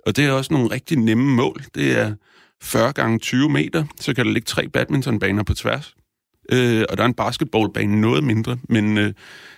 [0.05, 1.63] Og det er også nogle rigtig nemme mål.
[1.76, 2.13] Det er
[2.61, 5.95] 40 gange 20 meter, så kan der ligge tre badmintonbaner på tværs.
[6.52, 9.14] Øh, og der er en basketballbane noget mindre, men øh,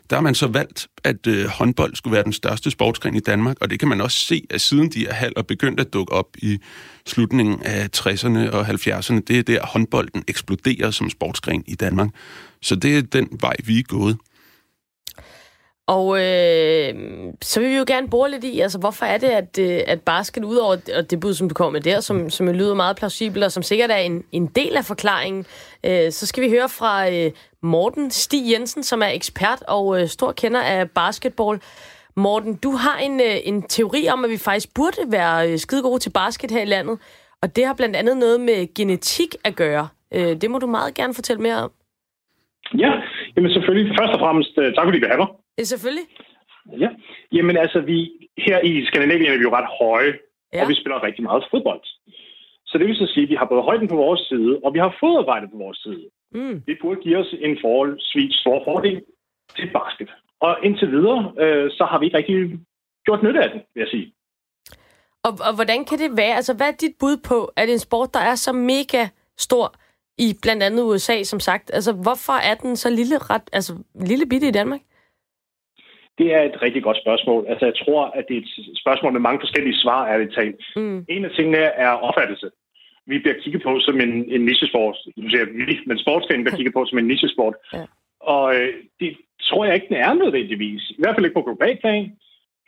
[0.10, 3.58] der har man så valgt, at øh, håndbold skulle være den største sportsgren i Danmark,
[3.62, 6.14] og det kan man også se, at siden de er halv og begyndt at dukke
[6.14, 6.60] op i
[7.06, 12.10] slutningen af 60'erne og 70'erne, det er der håndbolden eksploderer som sportsgren i Danmark.
[12.62, 14.18] Så det er den vej, vi er gået.
[15.88, 16.94] Og øh,
[17.42, 20.02] så vil vi jo gerne bore lidt i, altså hvorfor er det, at, øh, at
[20.02, 22.98] basket, ud over og det bud, som du kommer med der, som, som lyder meget
[22.98, 25.46] plausibelt, og som sikkert er en, en del af forklaringen,
[25.86, 27.32] øh, så skal vi høre fra øh,
[27.62, 31.60] Morten Stig Jensen, som er ekspert og øh, stor kender af basketball.
[32.16, 35.82] Morten, du har en, øh, en teori om, at vi faktisk burde være øh, skide
[35.82, 37.00] gode til basket her i landet,
[37.42, 39.88] og det har blandt andet noget med genetik at gøre.
[40.14, 41.72] Øh, det må du meget gerne fortælle mere om.
[42.78, 42.92] Ja,
[43.36, 43.96] jamen selvfølgelig.
[44.00, 45.28] Først og fremmest, øh, tak fordi vi har mig.
[45.58, 46.06] Ja, selvfølgelig.
[46.80, 46.90] Ja,
[47.32, 47.98] jamen altså, vi,
[48.38, 50.14] her i Skandinavien er vi jo ret høje,
[50.54, 50.62] ja.
[50.62, 51.84] og vi spiller rigtig meget fodbold.
[52.66, 54.80] Så det vil så sige, at vi har både højden på vores side, og vi
[54.80, 56.10] har fodarbejde på vores side.
[56.32, 56.62] Mm.
[56.68, 59.02] Det burde give os en forholdsvis stor fordel
[59.58, 60.10] til basket.
[60.40, 62.60] Og indtil videre, øh, så har vi ikke rigtig
[63.06, 64.14] gjort nytte af det, vil jeg sige.
[65.24, 66.36] Og, og hvordan kan det være?
[66.36, 69.76] Altså, hvad er dit bud på, at en sport, der er så mega stor
[70.18, 74.26] i blandt andet USA, som sagt, altså, hvorfor er den så lille, ret, altså, lille
[74.26, 74.82] bitte i Danmark?
[76.18, 77.46] Det er et rigtig godt spørgsmål.
[77.48, 80.56] Altså, jeg tror, at det er et spørgsmål med mange forskellige svar, er det talt.
[80.76, 81.06] Mm.
[81.10, 82.50] En af tingene er opfattelse.
[83.06, 84.98] Vi bliver kigget på som en, en nichesport.
[85.18, 87.56] Du siger vi, men sportsgrenen bliver kigget på som en nichesport.
[87.74, 87.86] Ja.
[88.20, 90.90] Og øh, det tror jeg ikke, den er nødvendigvis.
[90.90, 92.12] I hvert fald ikke på global plan.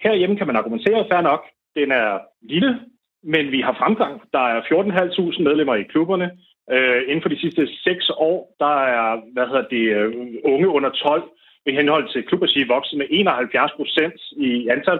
[0.03, 1.43] Herhjemme kan man argumentere, fair nok.
[1.75, 2.79] Den er lille,
[3.23, 4.21] men vi har fremgang.
[4.33, 6.31] Der er 14.500 medlemmer i klubberne.
[6.71, 10.89] Øh, inden for de sidste seks år, der er hvad hedder det, øh, unge under
[10.89, 11.23] 12
[11.65, 14.99] i henhold til klubregi vokset med 71 procent i antal.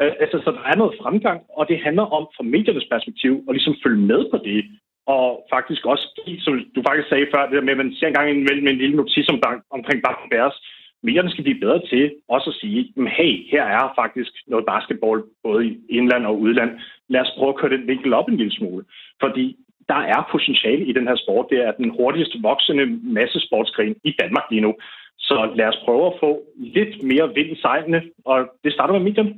[0.00, 3.54] Øh, altså, så der er noget fremgang, og det handler om fra mediernes perspektiv at
[3.54, 4.64] ligesom følge med på det,
[5.06, 6.06] og faktisk også,
[6.44, 8.82] som du faktisk sagde før, det der med, at man ser en gang imellem en
[8.82, 9.38] lille notis om,
[9.70, 10.56] omkring Bakken Bærs,
[11.02, 12.80] medierne skal blive bedre til også at sige,
[13.18, 16.70] hey, her er faktisk noget basketball, både i indland og udland.
[17.08, 18.84] Lad os prøve at køre den vinkel op en lille smule.
[19.22, 19.56] Fordi
[19.88, 21.46] der er potentiale i den her sport.
[21.50, 22.86] Det er den hurtigst voksende
[23.18, 24.74] masse sportsgren i Danmark lige nu.
[25.18, 29.02] Så lad os prøve at få lidt mere vind i sejlene, og det starter med
[29.02, 29.34] medierne.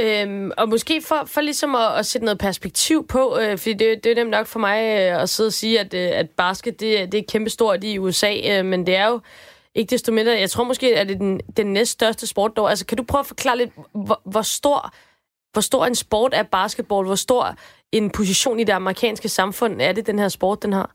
[0.00, 4.04] Øhm, og måske for, for ligesom at, at sætte noget perspektiv på, øh, fordi det,
[4.04, 6.80] det er nemt nok for mig øh, at sidde og sige, at, øh, at basket
[6.80, 9.20] det, det er kæmpestort i USA, øh, men det er jo
[9.74, 12.70] ikke desto mindre, jeg tror måske, at det er den, den næststørste sport dog.
[12.70, 14.94] Altså, kan du prøve at forklare lidt, hvor, hvor, stor,
[15.52, 17.06] hvor stor en sport er basketball?
[17.06, 17.56] Hvor stor
[17.92, 20.94] en position i det amerikanske samfund er det, den her sport, den har?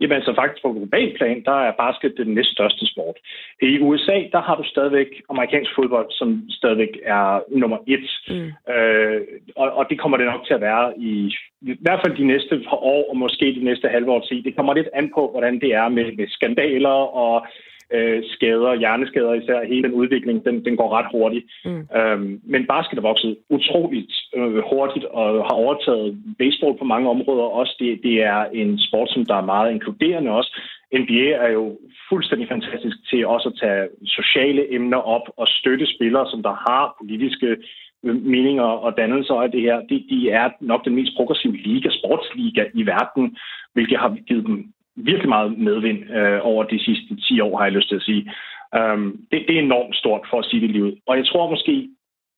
[0.00, 3.16] Jamen altså faktisk på global plan, der er basket den næststørste sport.
[3.62, 8.08] I USA, der har du stadigvæk amerikansk fodbold, som stadigvæk er nummer et.
[8.28, 8.72] Mm.
[8.74, 9.20] Øh,
[9.56, 12.54] og, og det kommer det nok til at være i, i hvert fald de næste
[12.70, 14.44] år, og måske de næste halve år til.
[14.44, 17.46] Det kommer lidt an på, hvordan det er med, med skandaler og
[17.94, 21.46] øh, skader, hjerneskader især, hele den udvikling, den, den går ret hurtigt.
[21.64, 21.88] Mm.
[21.98, 27.46] Øhm, men basket er vokset utroligt øh, hurtigt og har overtaget baseball på mange områder
[27.60, 27.76] også.
[27.78, 30.60] Det, det er en sport, som der er meget inkluderende også.
[30.94, 31.78] NBA er jo
[32.08, 36.96] fuldstændig fantastisk til også at tage sociale emner op og støtte spillere, som der har
[37.00, 37.56] politiske
[38.04, 39.76] øh, meninger og dannelser af det her.
[39.90, 43.36] De, de er nok den mest progressive liga, sportsliga i verden,
[43.74, 44.72] hvilket har givet dem
[45.04, 48.32] virkelig meget medvind øh, over de sidste 10 år, har jeg lyst til at sige.
[48.78, 50.98] Um, det, det er enormt stort for at sige det livet.
[51.06, 51.88] Og jeg tror måske,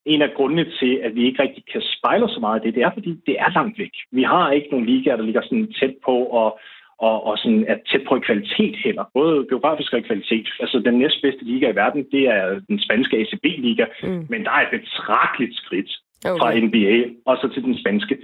[0.06, 2.82] en af grundene til, at vi ikke rigtig kan spejle så meget af det, det
[2.82, 3.94] er, fordi det er langt væk.
[4.12, 6.58] Vi har ikke nogen ligaer, der ligger sådan tæt på og,
[6.98, 9.04] og, og sådan er tæt på i kvalitet heller.
[9.14, 10.48] Både geografisk og kvalitet.
[10.60, 14.26] Altså den næstbedste liga i verden, det er den spanske ACB-liga, mm.
[14.28, 15.90] men der er et betragteligt skridt
[16.24, 16.38] okay.
[16.40, 16.94] fra NBA
[17.26, 18.18] og så til den spanske.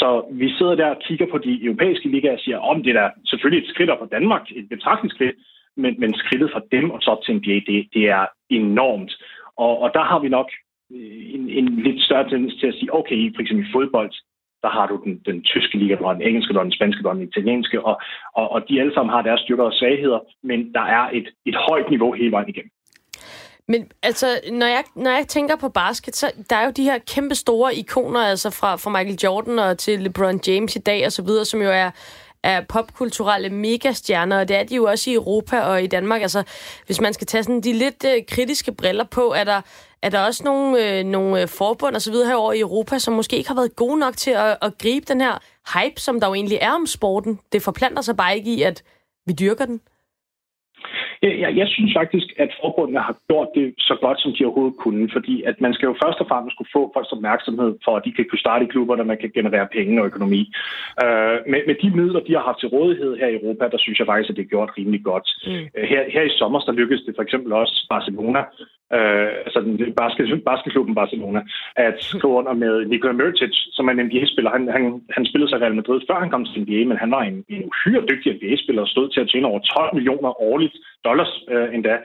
[0.00, 2.96] Så vi sidder der og kigger på de europæiske ligaer og siger, om oh, det
[2.96, 5.36] er selvfølgelig et skridt op for Danmark, et betragteligt skridt,
[5.76, 9.12] men, men skridtet fra dem og så op til NBA, det, det er enormt.
[9.56, 10.48] Og, og der har vi nok
[10.94, 14.12] øh, en, en lidt større tendens til at sige, okay, for eksempel i fodbold,
[14.62, 17.02] der har du den, den tyske liga, du har den engelske, du har den spanske,
[17.02, 18.00] du har den italienske, og,
[18.34, 21.56] og, og de alle sammen har deres styrker og svagheder, men der er et, et
[21.68, 22.70] højt niveau hele vejen igennem.
[23.70, 26.98] Men altså, når jeg, når jeg tænker på basket, så der er jo de her
[26.98, 31.12] kæmpe store ikoner, altså fra, fra Michael Jordan og til LeBron James i dag og
[31.12, 31.90] så videre, som jo er,
[32.42, 36.22] er popkulturelle megastjerner, og det er de jo også i Europa og i Danmark.
[36.22, 36.42] Altså,
[36.86, 39.60] hvis man skal tage sådan de lidt øh, kritiske briller på, er der,
[40.02, 43.14] er der også nogle, øh, nogle øh, forbund og så videre herovre i Europa, som
[43.14, 45.38] måske ikke har været gode nok til at, at gribe den her
[45.74, 47.40] hype, som der jo egentlig er om sporten.
[47.52, 48.82] Det forplanter sig bare ikke i, at
[49.26, 49.80] vi dyrker den.
[51.22, 55.08] Jeg, jeg synes faktisk, at forbundene har gjort det så godt, som de overhovedet kunne,
[55.12, 58.12] fordi at man skal jo først og fremmest skulle få folks opmærksomhed for, at de
[58.12, 60.42] kan kunne starte i klubber, der man kan generere penge og økonomi.
[61.02, 63.98] Uh, med, med de midler, de har haft til rådighed her i Europa, der synes
[63.98, 65.28] jeg faktisk, at det er gjort rimelig godt.
[65.46, 65.64] Mm.
[65.76, 68.40] Uh, her, her i sommer, der lykkedes det for eksempel også Barcelona,
[68.96, 71.40] uh, altså den basket, basketklubben Barcelona,
[71.76, 74.50] at skrive under med Nikola Murtic, som er en NBA-spiller.
[74.56, 74.84] Han, han,
[75.16, 77.64] han spillede sig Real Madrid, før han kom til NBA, men han var en, en
[77.70, 81.98] uhyre dygtig NBA-spiller og stod til at tjene over 12 millioner årligt dollars øh, endda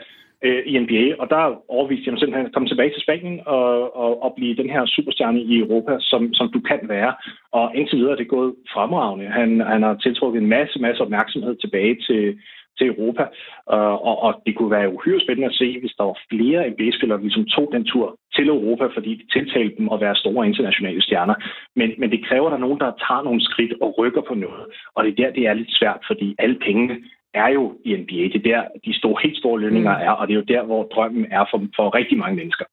[0.45, 4.23] øh, i NBA, og der overviste jeg simpelthen at komme tilbage til Spanien og, og,
[4.23, 7.13] og blive den her superstjerne i Europa, som, som du kan være.
[7.51, 9.25] Og indtil videre er det gået fremragende.
[9.25, 12.39] Han, han har tiltrukket en masse, masse opmærksomhed tilbage til,
[12.77, 13.23] til Europa,
[13.73, 17.17] uh, og, og det kunne være uhyre spændende at se, hvis der var flere NBA-spillere,
[17.17, 21.01] der ligesom tog den tur til Europa, fordi det tiltalte dem at være store internationale
[21.01, 21.35] stjerner.
[21.75, 24.33] Men, men det kræver, at der er nogen, der tager nogle skridt og rykker på
[24.33, 24.65] noget.
[24.95, 26.95] Og det er der, det er lidt svært, fordi alle pengene
[27.35, 28.23] er jo i NBA.
[28.33, 30.03] Det er der, de store, helt store lønninger mm.
[30.03, 32.65] er, og det er jo der, hvor drømmen er for, for rigtig mange mennesker.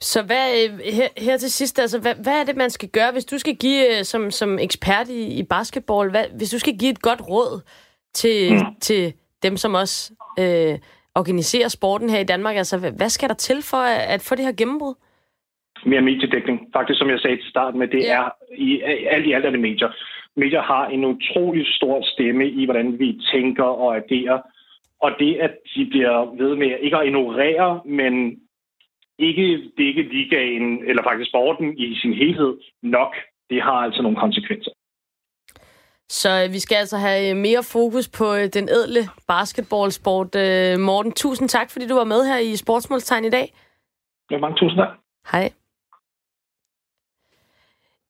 [0.00, 3.12] Så hvad, øh, her, her til sidst, altså, hvad, hvad er det, man skal gøre,
[3.12, 6.78] hvis du skal give, øh, som, som ekspert i, i basketball, hvad, hvis du skal
[6.78, 7.60] give et godt råd
[8.14, 8.74] til, mm.
[8.80, 10.78] til dem, som også øh,
[11.14, 14.34] organiserer sporten her i Danmark, altså, hvad, hvad skal der til for at, at få
[14.34, 14.94] det her gennembrud?
[15.86, 16.60] Mere mediedækning.
[16.72, 18.22] Faktisk, som jeg sagde til starten med, det ja.
[18.22, 18.80] er i
[19.10, 19.88] alt i alt er det medier
[20.36, 24.40] medier har en utrolig stor stemme i, hvordan vi tænker og agerer.
[25.00, 28.40] Og det, at de bliver ved med ikke at ignorere, men
[29.18, 33.14] ikke dække ligaen, eller faktisk sporten i sin helhed nok,
[33.50, 34.70] det har altså nogle konsekvenser.
[36.08, 40.34] Så øh, vi skal altså have mere fokus på øh, den ædle basketballsport.
[40.34, 43.52] Øh, Morten, tusind tak, fordi du var med her i Sportsmålstegn i dag.
[44.30, 44.88] Ja, mange tusind tak.
[45.32, 45.52] Hej.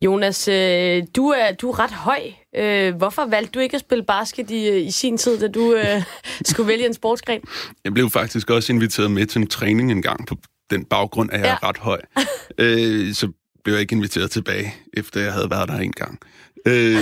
[0.05, 2.21] Jonas, øh, du, er, du er ret høj.
[2.57, 5.75] Øh, hvorfor valgte du ikke at spille basket i, øh, i sin tid, da du
[5.75, 6.03] øh,
[6.51, 7.41] skulle vælge en sportsgren?
[7.85, 10.37] Jeg blev faktisk også inviteret med til en træning en gang på
[10.71, 11.53] den baggrund, at jeg ja.
[11.53, 12.01] er ret høj.
[12.59, 13.29] øh, så
[13.65, 16.19] blev jeg ikke inviteret tilbage, efter jeg havde været der en gang.
[16.67, 16.97] Øh,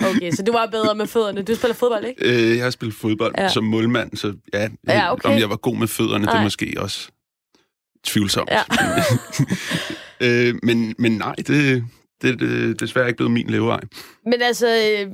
[0.10, 1.42] okay, så du var bedre med fødderne.
[1.42, 2.50] Du spiller fodbold, ikke?
[2.50, 3.48] Øh, jeg har spillet fodbold ja.
[3.48, 5.28] som målmand, så ja, ja okay.
[5.28, 6.34] om jeg var god med fødderne, Nej.
[6.34, 7.08] det er måske også
[8.04, 8.50] tvivlsomt.
[8.50, 8.62] Ja
[10.20, 11.84] øh, men, men nej, det,
[12.22, 13.80] det, det er desværre ikke blevet min levevej.
[14.26, 15.10] Men altså, øh,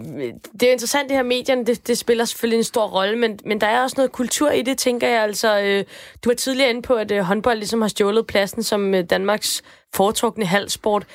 [0.53, 3.39] det er jo interessant, det her medierne, det, det spiller selvfølgelig en stor rolle, men,
[3.45, 5.23] men der er også noget kultur i det, tænker jeg.
[5.23, 5.85] Altså, øh,
[6.25, 9.63] du var tidligere inde på, at øh, håndbold ligesom har stjålet pladsen som Danmarks
[9.95, 11.07] foretrukne halvsport.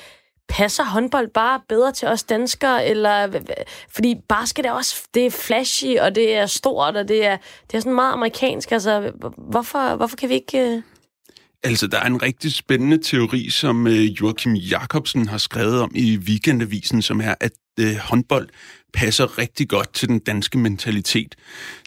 [0.48, 2.86] Passer håndbold bare bedre til os danskere?
[2.86, 3.40] Eller,
[3.88, 7.36] fordi basket er også det er flashy, og det er stort, og det er,
[7.70, 8.72] det er sådan meget amerikansk.
[8.72, 10.82] Altså, hvorfor, hvorfor kan vi ikke...
[11.62, 16.16] Altså, der er en rigtig spændende teori, som øh, Joachim Jacobsen har skrevet om i
[16.16, 18.48] Weekendavisen, som er, at øh, håndbold
[18.92, 21.34] passer rigtig godt til den danske mentalitet.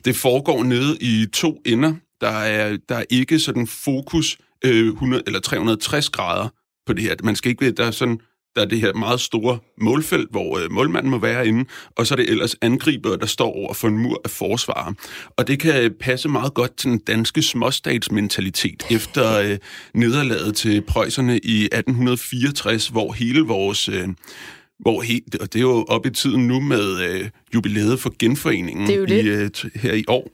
[0.05, 1.93] Det foregår nede i to ender.
[2.21, 6.49] Der er, der er ikke sådan fokus øh, 100 eller 360 grader
[6.85, 7.15] på det her.
[7.23, 8.19] Man skal ikke der er sådan
[8.55, 12.13] der er det her meget store målfelt, hvor øh, målmanden må være inde, og så
[12.13, 14.93] er det ellers angriber, der står over for en mur af forsvarer.
[15.37, 19.57] Og det kan passe meget godt til den danske småstatsmentalitet efter øh,
[19.93, 23.89] nederlaget til prøjserne i 1864, hvor hele vores...
[23.89, 24.07] Øh,
[24.79, 28.87] hvor helt, og det er jo op i tiden nu med øh, jubilæet for genforeningen
[28.87, 29.25] det er jo det.
[29.25, 30.31] I, øh, her i år.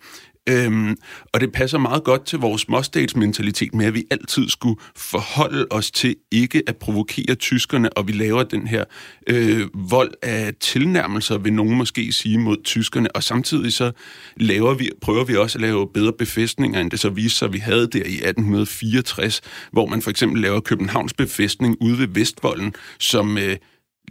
[0.49, 0.97] Øhm,
[1.33, 5.91] og det passer meget godt til vores småstatsmentalitet med, at vi altid skulle forholde os
[5.91, 8.83] til ikke at provokere tyskerne, og vi laver den her
[9.27, 13.15] øh, vold af tilnærmelser, vil nogen måske sige, mod tyskerne.
[13.15, 13.91] Og samtidig så
[14.37, 17.57] laver vi, prøver vi også at lave bedre befæstninger, end det så viste sig, vi
[17.57, 19.41] havde der i 1864,
[19.71, 23.57] hvor man for eksempel laver Københavns befæstning ude ved Vestvolden, som øh,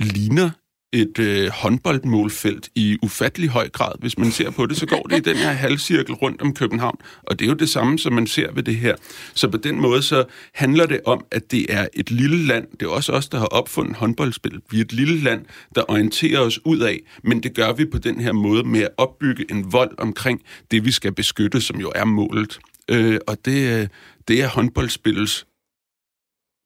[0.00, 0.50] ligner
[0.94, 3.92] et øh, håndboldmålfelt i ufattelig høj grad.
[3.98, 6.98] Hvis man ser på det, så går det i den her halvcirkel rundt om København,
[7.22, 8.94] og det er jo det samme, som man ser ved det her.
[9.34, 10.24] Så på den måde, så
[10.54, 13.46] handler det om, at det er et lille land, det er også os, der har
[13.46, 14.60] opfundet håndboldspil.
[14.70, 17.98] Vi er et lille land, der orienterer os ud af, men det gør vi på
[17.98, 21.92] den her måde med at opbygge en vold omkring det, vi skal beskytte, som jo
[21.94, 22.58] er målet.
[22.90, 23.88] Øh, og det, øh,
[24.28, 25.46] det er håndboldspillets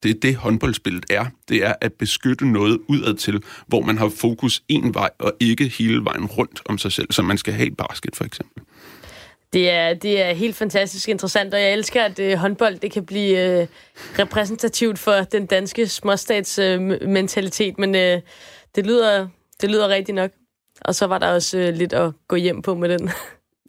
[0.03, 1.27] det er det, håndboldspillet er.
[1.49, 5.73] Det er at beskytte noget udad til, hvor man har fokus en vej, og ikke
[5.79, 8.63] hele vejen rundt om sig selv, som man skal have i basket, for eksempel.
[9.53, 13.07] Det er, det er helt fantastisk interessant, og jeg elsker, at øh, håndbold det kan
[13.07, 13.67] blive øh,
[14.19, 18.21] repræsentativt for den danske småstats øh, men øh,
[18.75, 19.29] det, lyder,
[19.61, 20.31] det lyder rigtigt nok.
[20.81, 23.11] Og så var der også øh, lidt at gå hjem på med den.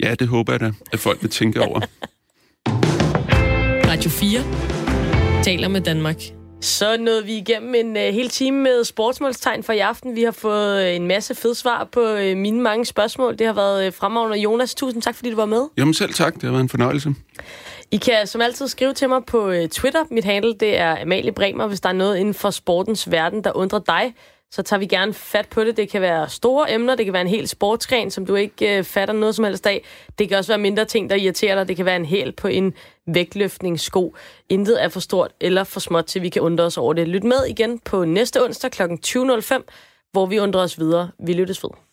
[0.04, 1.80] Ja, det håber jeg da, at folk vil tænke over.
[3.92, 4.79] Radio 4
[5.44, 6.16] taler med Danmark.
[6.62, 10.16] Så nåede vi igennem en uh, hel time med sportsmålstegn for i aften.
[10.16, 13.38] Vi har fået uh, en masse fede svar på uh, mine mange spørgsmål.
[13.38, 14.38] Det har været uh, fremragende.
[14.38, 15.68] Jonas, tusind tak, fordi du var med.
[15.78, 16.34] Jamen selv tak.
[16.34, 17.16] Det har været en fornøjelse.
[17.92, 20.04] I kan som altid skrive til mig på uh, Twitter.
[20.12, 21.68] Mit handle det er Amalie Bremer.
[21.68, 24.14] Hvis der er noget inden for sportens verden, der undrer dig,
[24.52, 25.78] så tager vi gerne fat på det.
[25.78, 28.84] Det kan være store emner, det kan være en hel sportsgren, som du ikke øh,
[28.84, 29.84] fatter noget som helst af.
[30.20, 31.68] Det kan også være mindre ting, der irriterer dig.
[31.68, 32.74] Det kan være en hæl på en
[33.08, 34.16] vægtløftningssko.
[34.50, 37.08] Intet er for stort eller for småt, til vi kan undre os over det.
[37.08, 38.82] Lyt med igen på næste onsdag kl.
[38.82, 39.64] 20.05,
[40.12, 41.12] hvor vi undrer os videre.
[41.20, 41.89] Vi lyttes ved.